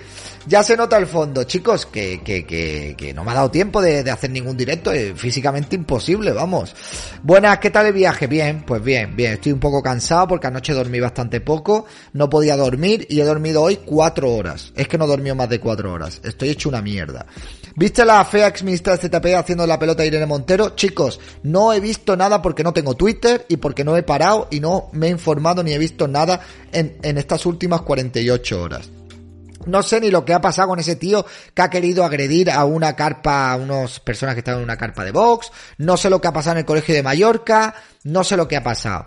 Ya 0.49 0.63
se 0.63 0.75
nota 0.75 0.97
el 0.97 1.05
fondo, 1.05 1.43
chicos, 1.43 1.85
que, 1.85 2.21
que, 2.23 2.43
que, 2.43 2.95
que 2.97 3.13
no 3.13 3.23
me 3.23 3.29
ha 3.29 3.35
dado 3.35 3.51
tiempo 3.51 3.83
de, 3.83 3.99
hacer 4.09 4.31
ningún 4.31 4.57
directo, 4.57 4.91
es 4.91 5.13
físicamente 5.13 5.75
imposible, 5.75 6.31
vamos. 6.31 6.75
Buenas, 7.21 7.59
¿qué 7.59 7.69
tal 7.69 7.85
el 7.85 7.93
viaje? 7.93 8.25
Bien, 8.25 8.63
pues 8.65 8.83
bien, 8.83 9.15
bien, 9.15 9.33
estoy 9.33 9.51
un 9.51 9.59
poco 9.59 9.83
cansado 9.83 10.27
porque 10.27 10.47
anoche 10.47 10.73
dormí 10.73 10.99
bastante 10.99 11.39
poco, 11.39 11.85
no 12.13 12.31
podía 12.31 12.57
dormir 12.57 13.05
y 13.11 13.21
he 13.21 13.25
dormido 13.25 13.61
hoy 13.61 13.75
cuatro 13.85 14.33
horas. 14.33 14.73
Es 14.75 14.87
que 14.87 14.97
no 14.97 15.05
dormió 15.05 15.35
más 15.35 15.49
de 15.49 15.59
cuatro 15.59 15.93
horas, 15.93 16.19
estoy 16.23 16.49
hecho 16.49 16.67
una 16.67 16.81
mierda. 16.81 17.27
¿Viste 17.75 18.03
la 18.03 18.25
fea 18.25 18.47
ex 18.47 18.63
ministra 18.63 18.97
de 18.97 19.07
ZP 19.07 19.35
haciendo 19.35 19.67
la 19.67 19.77
pelota 19.77 20.01
a 20.01 20.07
Irene 20.07 20.25
Montero? 20.25 20.71
Chicos, 20.75 21.19
no 21.43 21.73
he 21.73 21.79
visto 21.79 22.17
nada 22.17 22.41
porque 22.41 22.63
no 22.63 22.73
tengo 22.73 22.95
Twitter 22.95 23.45
y 23.49 23.57
porque 23.57 23.83
no 23.83 23.95
he 23.95 24.01
parado 24.01 24.47
y 24.49 24.59
no 24.59 24.89
me 24.93 25.09
he 25.09 25.11
informado 25.11 25.61
ni 25.61 25.73
he 25.73 25.77
visto 25.77 26.07
nada 26.07 26.39
en, 26.71 26.97
en 27.03 27.19
estas 27.19 27.45
últimas 27.45 27.83
48 27.83 28.63
horas. 28.63 28.89
No 29.65 29.83
sé 29.83 29.99
ni 29.99 30.09
lo 30.09 30.25
que 30.25 30.33
ha 30.33 30.41
pasado 30.41 30.69
con 30.69 30.79
ese 30.79 30.95
tío 30.95 31.25
que 31.53 31.61
ha 31.61 31.69
querido 31.69 32.05
agredir 32.05 32.49
a 32.49 32.65
una 32.65 32.95
carpa, 32.95 33.51
a 33.51 33.57
unas 33.57 33.99
personas 33.99 34.35
que 34.35 34.39
estaban 34.39 34.59
en 34.59 34.63
una 34.63 34.77
carpa 34.77 35.03
de 35.03 35.11
Vox. 35.11 35.51
No 35.77 35.97
sé 35.97 36.09
lo 36.09 36.21
que 36.21 36.27
ha 36.27 36.33
pasado 36.33 36.53
en 36.53 36.59
el 36.59 36.65
colegio 36.65 36.95
de 36.95 37.03
Mallorca. 37.03 37.75
No 38.03 38.23
sé 38.23 38.37
lo 38.37 38.47
que 38.47 38.55
ha 38.55 38.63
pasado. 38.63 39.05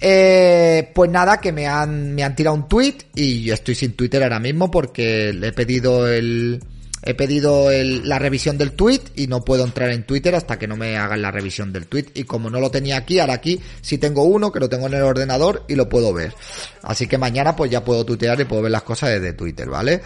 Eh, 0.00 0.90
pues 0.94 1.10
nada, 1.10 1.40
que 1.40 1.52
me 1.52 1.66
han, 1.66 2.14
me 2.14 2.24
han 2.24 2.34
tirado 2.34 2.56
un 2.56 2.68
tweet 2.68 2.98
y 3.14 3.44
yo 3.44 3.54
estoy 3.54 3.74
sin 3.74 3.94
Twitter 3.94 4.22
ahora 4.22 4.40
mismo 4.40 4.70
porque 4.70 5.32
le 5.32 5.48
he 5.48 5.52
pedido 5.52 6.08
el, 6.08 6.60
he 7.04 7.14
pedido 7.14 7.70
el- 7.70 8.08
la 8.08 8.18
revisión 8.18 8.56
del 8.58 8.72
tweet 8.72 9.00
y 9.14 9.26
no 9.26 9.44
puedo 9.44 9.64
entrar 9.64 9.90
en 9.90 10.04
Twitter 10.04 10.34
hasta 10.34 10.58
que 10.58 10.66
no 10.66 10.76
me 10.76 10.96
hagan 10.96 11.20
la 11.22 11.30
revisión 11.30 11.72
del 11.72 11.86
tweet. 11.86 12.06
Y 12.14 12.24
como 12.24 12.50
no 12.50 12.60
lo 12.60 12.70
tenía 12.70 12.96
aquí, 12.96 13.18
ahora 13.18 13.34
aquí 13.34 13.60
sí 13.82 13.98
tengo 13.98 14.24
uno 14.24 14.50
que 14.50 14.60
lo 14.60 14.68
tengo 14.68 14.86
en 14.86 14.94
el 14.94 15.02
ordenador 15.02 15.64
y 15.68 15.74
lo 15.74 15.88
puedo 15.88 16.12
ver. 16.12 16.34
Así 16.82 17.06
que 17.06 17.18
mañana 17.18 17.54
pues 17.54 17.70
ya 17.70 17.84
puedo 17.84 18.04
tuitear 18.04 18.40
y 18.40 18.44
puedo 18.44 18.62
ver 18.62 18.72
las 18.72 18.82
cosas 18.82 19.10
desde 19.10 19.32
Twitter, 19.34 19.68
¿vale? 19.68 20.00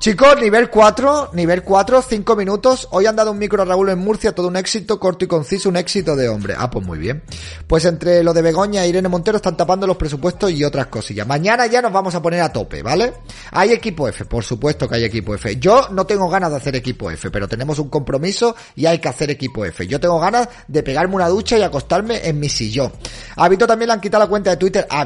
Chicos, 0.00 0.40
nivel 0.40 0.70
4, 0.70 1.32
nivel 1.34 1.62
4, 1.62 2.00
5 2.00 2.34
minutos. 2.34 2.88
Hoy 2.90 3.04
han 3.04 3.16
dado 3.16 3.32
un 3.32 3.38
micro 3.38 3.60
a 3.60 3.66
Raúl 3.66 3.90
en 3.90 3.98
Murcia, 3.98 4.34
todo 4.34 4.48
un 4.48 4.56
éxito, 4.56 4.98
corto 4.98 5.26
y 5.26 5.28
conciso, 5.28 5.68
un 5.68 5.76
éxito 5.76 6.16
de 6.16 6.26
hombre. 6.26 6.54
Ah, 6.56 6.70
pues 6.70 6.86
muy 6.86 6.98
bien. 6.98 7.22
Pues 7.66 7.84
entre 7.84 8.24
lo 8.24 8.32
de 8.32 8.40
Begoña 8.40 8.82
e 8.82 8.88
Irene 8.88 9.10
Montero 9.10 9.36
están 9.36 9.58
tapando 9.58 9.86
los 9.86 9.98
presupuestos 9.98 10.52
y 10.52 10.64
otras 10.64 10.86
cosillas. 10.86 11.26
Mañana 11.26 11.66
ya 11.66 11.82
nos 11.82 11.92
vamos 11.92 12.14
a 12.14 12.22
poner 12.22 12.40
a 12.40 12.50
tope, 12.50 12.82
¿vale? 12.82 13.12
Hay 13.50 13.72
equipo 13.72 14.08
F, 14.08 14.24
por 14.24 14.42
supuesto 14.42 14.88
que 14.88 14.94
hay 14.94 15.04
equipo 15.04 15.34
F. 15.34 15.58
Yo 15.58 15.88
no 15.90 16.06
tengo 16.06 16.30
ganas 16.30 16.50
de 16.50 16.56
hacer 16.56 16.76
equipo 16.76 17.10
F, 17.10 17.30
pero 17.30 17.46
tenemos 17.46 17.78
un 17.78 17.90
compromiso 17.90 18.56
y 18.76 18.86
hay 18.86 19.00
que 19.00 19.08
hacer 19.10 19.30
equipo 19.30 19.66
F. 19.66 19.86
Yo 19.86 20.00
tengo 20.00 20.18
ganas 20.18 20.48
de 20.66 20.82
pegarme 20.82 21.16
una 21.16 21.28
ducha 21.28 21.58
y 21.58 21.62
acostarme 21.62 22.26
en 22.26 22.40
mi 22.40 22.48
sillón. 22.48 22.90
A 23.36 23.50
Vito 23.50 23.66
también 23.66 23.88
le 23.88 23.92
han 23.92 24.00
quitado 24.00 24.24
la 24.24 24.30
cuenta 24.30 24.48
de 24.48 24.56
Twitter. 24.56 24.86
A 24.88 25.02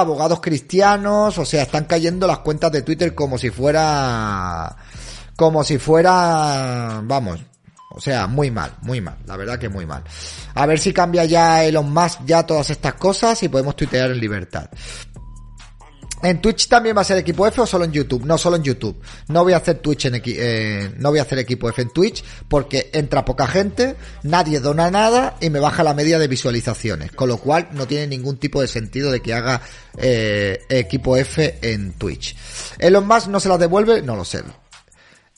abogados 0.00 0.40
cristianos, 0.40 1.36
o 1.36 1.44
sea, 1.44 1.64
están 1.64 1.84
cayendo 1.84 2.26
las 2.26 2.38
cuentas 2.38 2.72
de 2.72 2.80
Twitter 2.80 3.14
como 3.14 3.36
si 3.36 3.50
fuera 3.50 4.29
como 5.36 5.64
si 5.64 5.78
fuera, 5.78 7.00
vamos, 7.02 7.40
o 7.92 8.00
sea, 8.00 8.28
muy 8.28 8.50
mal, 8.50 8.72
muy 8.82 9.00
mal, 9.00 9.16
la 9.26 9.36
verdad 9.36 9.58
que 9.58 9.68
muy 9.68 9.84
mal. 9.84 10.04
A 10.54 10.64
ver 10.66 10.78
si 10.78 10.92
cambia 10.92 11.24
ya 11.24 11.64
Elon 11.64 11.92
Musk 11.92 12.20
ya 12.24 12.44
todas 12.44 12.70
estas 12.70 12.94
cosas 12.94 13.42
y 13.42 13.48
podemos 13.48 13.74
tuitear 13.74 14.10
en 14.10 14.20
libertad. 14.20 14.70
En 16.22 16.40
Twitch 16.40 16.68
también 16.68 16.96
va 16.96 17.00
a 17.00 17.04
ser 17.04 17.18
equipo 17.18 17.46
F 17.46 17.60
o 17.60 17.66
solo 17.66 17.84
en 17.84 17.92
YouTube, 17.92 18.24
no 18.24 18.36
solo 18.36 18.56
en 18.56 18.62
YouTube. 18.62 19.00
No 19.28 19.42
voy 19.42 19.54
a 19.54 19.58
hacer 19.58 19.78
Twitch 19.78 20.06
en 20.06 20.20
eh, 20.24 20.92
no 20.98 21.10
voy 21.10 21.18
a 21.18 21.22
hacer 21.22 21.38
equipo 21.38 21.68
F 21.68 21.80
en 21.80 21.90
Twitch 21.90 22.22
porque 22.48 22.90
entra 22.92 23.24
poca 23.24 23.46
gente, 23.46 23.96
nadie 24.22 24.60
dona 24.60 24.90
nada 24.90 25.36
y 25.40 25.50
me 25.50 25.60
baja 25.60 25.82
la 25.82 25.94
media 25.94 26.18
de 26.18 26.28
visualizaciones, 26.28 27.12
con 27.12 27.28
lo 27.28 27.38
cual 27.38 27.68
no 27.72 27.86
tiene 27.86 28.06
ningún 28.06 28.36
tipo 28.36 28.60
de 28.60 28.68
sentido 28.68 29.10
de 29.10 29.20
que 29.20 29.32
haga 29.32 29.62
eh, 29.96 30.60
equipo 30.68 31.16
F 31.16 31.58
en 31.62 31.92
Twitch. 31.94 32.36
Elon 32.78 33.06
Musk 33.06 33.28
no 33.28 33.40
se 33.40 33.48
la 33.48 33.56
devuelve, 33.56 34.02
no 34.02 34.16
lo 34.16 34.24
sé. 34.24 34.42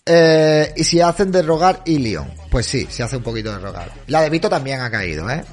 Eh, 0.05 0.73
y 0.77 0.83
si 0.83 1.01
hacen 1.01 1.31
de 1.31 1.43
rogar 1.43 1.83
Ilion, 1.85 2.29
pues 2.51 2.67
sí, 2.67 2.89
se 2.91 3.05
hace 3.05 3.17
un 3.17 3.23
poquito 3.23 3.53
de 3.53 3.59
rogar. 3.61 3.93
La 4.09 4.23
de 4.23 4.31
Vito 4.31 4.49
también 4.49 4.81
ha 4.81 4.91
caído, 4.91 5.31
¿eh? 5.31 5.45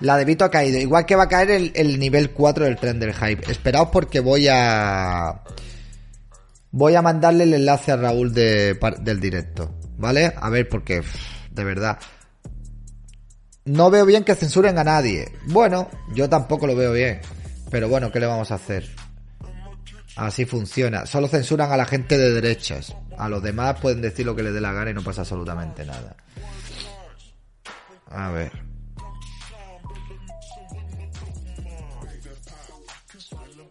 La 0.00 0.16
de 0.16 0.24
Vito 0.24 0.44
ha 0.44 0.50
caído. 0.50 0.78
Igual 0.78 1.06
que 1.06 1.16
va 1.16 1.24
a 1.24 1.28
caer 1.28 1.50
el, 1.50 1.72
el 1.74 1.98
nivel 1.98 2.30
4 2.30 2.64
del 2.64 2.76
tren 2.76 3.00
del 3.00 3.14
hype. 3.14 3.50
Esperaos 3.50 3.88
porque 3.90 4.20
voy 4.20 4.48
a... 4.50 5.42
Voy 6.70 6.94
a 6.94 7.02
mandarle 7.02 7.44
el 7.44 7.54
enlace 7.54 7.92
a 7.92 7.96
Raúl 7.96 8.34
de, 8.34 8.78
del 9.00 9.20
directo. 9.20 9.74
¿Vale? 9.96 10.34
A 10.36 10.50
ver, 10.50 10.68
porque... 10.68 11.02
De 11.50 11.64
verdad. 11.64 11.98
No 13.64 13.90
veo 13.90 14.04
bien 14.04 14.24
que 14.24 14.34
censuren 14.34 14.78
a 14.78 14.84
nadie. 14.84 15.32
Bueno, 15.46 15.88
yo 16.14 16.28
tampoco 16.28 16.66
lo 16.66 16.76
veo 16.76 16.92
bien. 16.92 17.20
Pero 17.70 17.88
bueno, 17.88 18.12
¿qué 18.12 18.20
le 18.20 18.26
vamos 18.26 18.50
a 18.50 18.56
hacer? 18.56 18.88
Así 20.16 20.44
funciona. 20.44 21.06
Solo 21.06 21.28
censuran 21.28 21.72
a 21.72 21.76
la 21.76 21.86
gente 21.86 22.18
de 22.18 22.32
derechas. 22.32 22.94
A 23.18 23.28
los 23.28 23.42
demás 23.42 23.80
pueden 23.80 24.02
decir 24.02 24.26
lo 24.26 24.36
que 24.36 24.42
les 24.42 24.52
dé 24.52 24.60
la 24.60 24.72
gana 24.72 24.90
y 24.90 24.94
no 24.94 25.02
pasa 25.02 25.22
absolutamente 25.22 25.84
nada. 25.84 26.16
A 28.10 28.30
ver. 28.30 28.75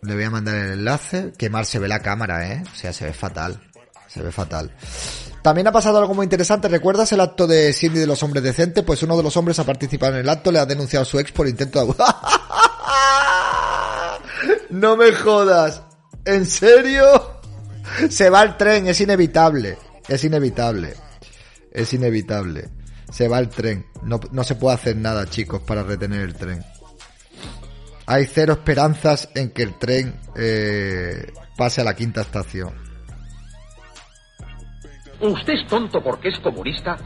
Le 0.06 0.14
voy 0.14 0.24
a 0.24 0.30
mandar 0.30 0.56
el 0.56 0.74
enlace. 0.74 1.34
Qué 1.38 1.50
mal 1.50 1.66
se 1.66 1.80
ve 1.80 1.88
la 1.88 2.00
cámara, 2.00 2.48
¿eh? 2.48 2.64
O 2.72 2.76
sea, 2.76 2.94
se 2.94 3.06
ve 3.06 3.14
fatal. 3.14 3.60
Se 4.08 4.22
ve 4.22 4.32
fatal. 4.32 4.72
También 5.42 5.68
ha 5.68 5.72
pasado 5.72 5.98
algo 6.00 6.14
muy 6.14 6.24
interesante. 6.24 6.68
¿Recuerdas 6.68 7.12
el 7.12 7.22
acto 7.22 7.48
de 7.48 7.74
Cindy 7.74 8.00
de 8.00 8.08
los 8.08 8.22
hombres 8.24 8.44
decentes? 8.44 8.84
Pues 8.84 9.04
uno 9.04 9.18
de 9.18 9.24
los 9.24 9.36
hombres 9.38 9.60
ha 9.60 9.64
participado 9.64 10.14
en 10.14 10.20
el 10.22 10.30
acto, 10.30 10.52
le 10.52 10.60
ha 10.60 10.66
denunciado 10.66 11.04
a 11.04 11.06
su 11.06 11.20
ex 11.20 11.32
por 11.32 11.48
intento 11.48 11.80
de 11.80 11.84
abuso. 11.84 12.04
No 14.70 14.98
me 14.98 15.14
jodas. 15.14 15.84
¿En 16.26 16.46
serio? 16.46 17.40
Se 18.10 18.30
va 18.30 18.44
el 18.44 18.58
tren, 18.58 18.88
es 18.88 19.00
inevitable. 19.00 19.78
Es 20.10 20.24
inevitable. 20.26 20.96
Es 21.72 21.94
inevitable. 21.94 22.70
Se 23.10 23.30
va 23.30 23.40
el 23.40 23.48
tren. 23.48 23.86
No, 24.04 24.20
no 24.32 24.44
se 24.44 24.56
puede 24.56 24.76
hacer 24.76 24.98
nada, 24.98 25.30
chicos, 25.30 25.62
para 25.62 25.84
retener 25.84 26.22
el 26.22 26.36
tren. 26.36 26.64
Hay 28.08 28.26
cero 28.26 28.54
esperanzas 28.54 29.30
en 29.36 29.50
que 29.50 29.64
el 29.64 29.78
tren 29.80 30.20
eh, 30.36 31.32
pase 31.58 31.82
a 31.82 31.84
la 31.84 31.96
quinta 31.96 32.22
estación. 32.22 32.74
¿Usted 35.20 35.54
es 35.54 35.68
tonto 35.68 36.04
porque 36.04 36.30
es 36.30 36.40
comunista? 36.40 36.98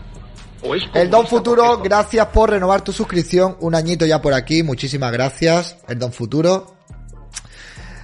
¿O 0.62 0.76
es 0.76 0.84
El 0.94 1.10
Don 1.10 1.24
comunista 1.24 1.30
Futuro, 1.30 1.74
es 1.78 1.84
gracias 1.84 2.28
por 2.28 2.50
renovar 2.50 2.82
tu 2.82 2.92
suscripción. 2.92 3.56
Un 3.62 3.76
añito 3.76 4.06
ya 4.06 4.22
por 4.22 4.34
aquí. 4.34 4.64
Muchísimas 4.64 5.12
gracias, 5.12 5.78
el 5.88 6.00
Don 6.00 6.12
Futuro. 6.12 6.80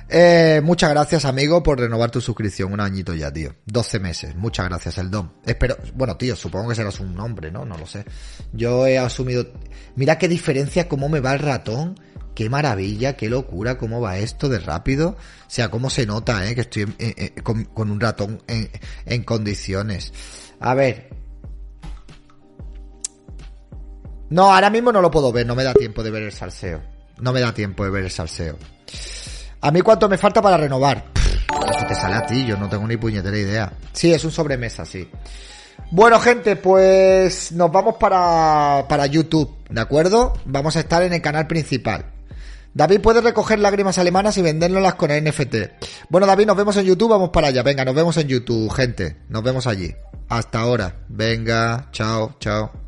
Eh, 0.08 0.62
muchas 0.64 0.92
gracias, 0.92 1.26
amigo, 1.26 1.64
por 1.64 1.80
renovar 1.80 2.12
tu 2.12 2.22
suscripción. 2.22 2.72
Un 2.72 2.80
añito 2.80 3.14
ya, 3.14 3.32
tío. 3.34 3.56
12 3.66 4.00
meses. 4.00 4.36
Muchas 4.36 4.68
gracias, 4.70 4.98
el 5.00 5.10
Don. 5.10 5.34
Espero, 5.46 5.76
bueno, 5.96 6.16
tío, 6.16 6.36
supongo 6.36 6.70
que 6.70 6.76
serás 6.76 7.00
un 7.00 7.16
nombre, 7.16 7.52
¿no? 7.52 7.66
No 7.66 7.78
lo 7.78 7.88
sé. 7.88 8.06
Yo 8.54 8.86
he 8.86 8.98
asumido. 8.98 9.48
Mira 9.96 10.18
qué 10.18 10.28
diferencia, 10.28 10.88
cómo 10.88 11.10
me 11.10 11.20
va 11.20 11.34
el 11.34 11.40
ratón. 11.40 12.00
Qué 12.36 12.50
maravilla, 12.50 13.16
qué 13.16 13.30
locura, 13.30 13.78
cómo 13.78 14.02
va 14.02 14.18
esto 14.18 14.50
de 14.50 14.60
rápido. 14.60 15.12
O 15.12 15.50
sea, 15.50 15.72
cómo 15.72 15.90
se 15.90 16.06
nota, 16.06 16.48
¿eh? 16.48 16.54
Que 16.54 16.62
estoy 16.62 16.84
en- 16.84 16.96
en- 17.00 17.44
con, 17.44 17.90
un 17.90 18.00
ratón 18.00 18.44
en, 18.48 19.24
condiciones. 19.24 20.14
A 20.60 20.74
ver, 20.76 21.10
No, 24.30 24.54
ahora 24.54 24.70
mismo 24.72 24.92
no 24.92 25.02
lo 25.02 25.12
puedo 25.12 25.32
ver, 25.32 25.46
no 25.46 25.56
me 25.56 25.64
da 25.64 25.74
tiempo 25.74 26.04
de 26.04 26.10
ver 26.12 26.24
el 26.24 26.32
salseo. 26.32 26.82
No 27.20 27.32
me 27.32 27.40
da 27.42 27.54
tiempo 27.54 27.84
de 27.86 27.92
ver 27.92 28.04
el 28.06 28.12
salseo. 28.12 28.58
A 29.62 29.72
mí 29.72 29.82
cuánto 29.82 30.10
me 30.10 30.18
falta 30.18 30.42
para 30.42 30.58
renovar. 30.58 31.06
¿Qué 31.14 31.86
te 31.88 31.96
sale 31.96 32.16
a 32.16 32.26
ti? 32.26 32.44
Yo 32.46 32.58
no 32.58 32.68
tengo 32.68 32.88
ni 32.88 32.98
puñetera 32.98 33.38
idea. 33.38 33.72
Sí, 33.94 34.12
es 34.12 34.26
un 34.26 34.32
sobremesa, 34.32 34.84
sí. 34.84 35.08
Bueno, 35.92 36.20
gente, 36.20 36.56
pues 36.56 37.52
nos 37.52 37.72
vamos 37.72 37.96
para, 38.00 38.86
para 38.90 39.06
YouTube, 39.06 39.56
¿de 39.70 39.80
acuerdo? 39.82 40.34
Vamos 40.46 40.76
a 40.76 40.80
estar 40.80 41.04
en 41.04 41.14
el 41.14 41.22
canal 41.22 41.46
principal. 41.48 42.06
David 42.76 43.00
puede 43.00 43.22
recoger 43.22 43.58
lágrimas 43.60 43.98
alemanas 43.98 44.38
y 44.38 44.42
vendérnoslas 44.42 44.96
con 44.96 45.10
NFT. 45.10 45.56
Bueno, 46.10 46.28
David, 46.28 46.46
nos 46.46 46.58
vemos 46.58 46.76
en 46.76 46.86
YouTube, 46.86 47.10
vamos 47.10 47.30
para 47.30 47.48
allá. 47.48 47.64
Venga, 47.64 47.86
nos 47.86 47.96
vemos 47.96 48.18
en 48.18 48.28
YouTube, 48.28 48.70
gente. 48.70 49.16
Nos 49.30 49.44
vemos 49.44 49.66
allí. 49.66 49.96
Hasta 50.28 50.60
ahora. 50.60 51.06
Venga, 51.08 51.88
chao, 51.94 52.36
chao. 52.38 52.85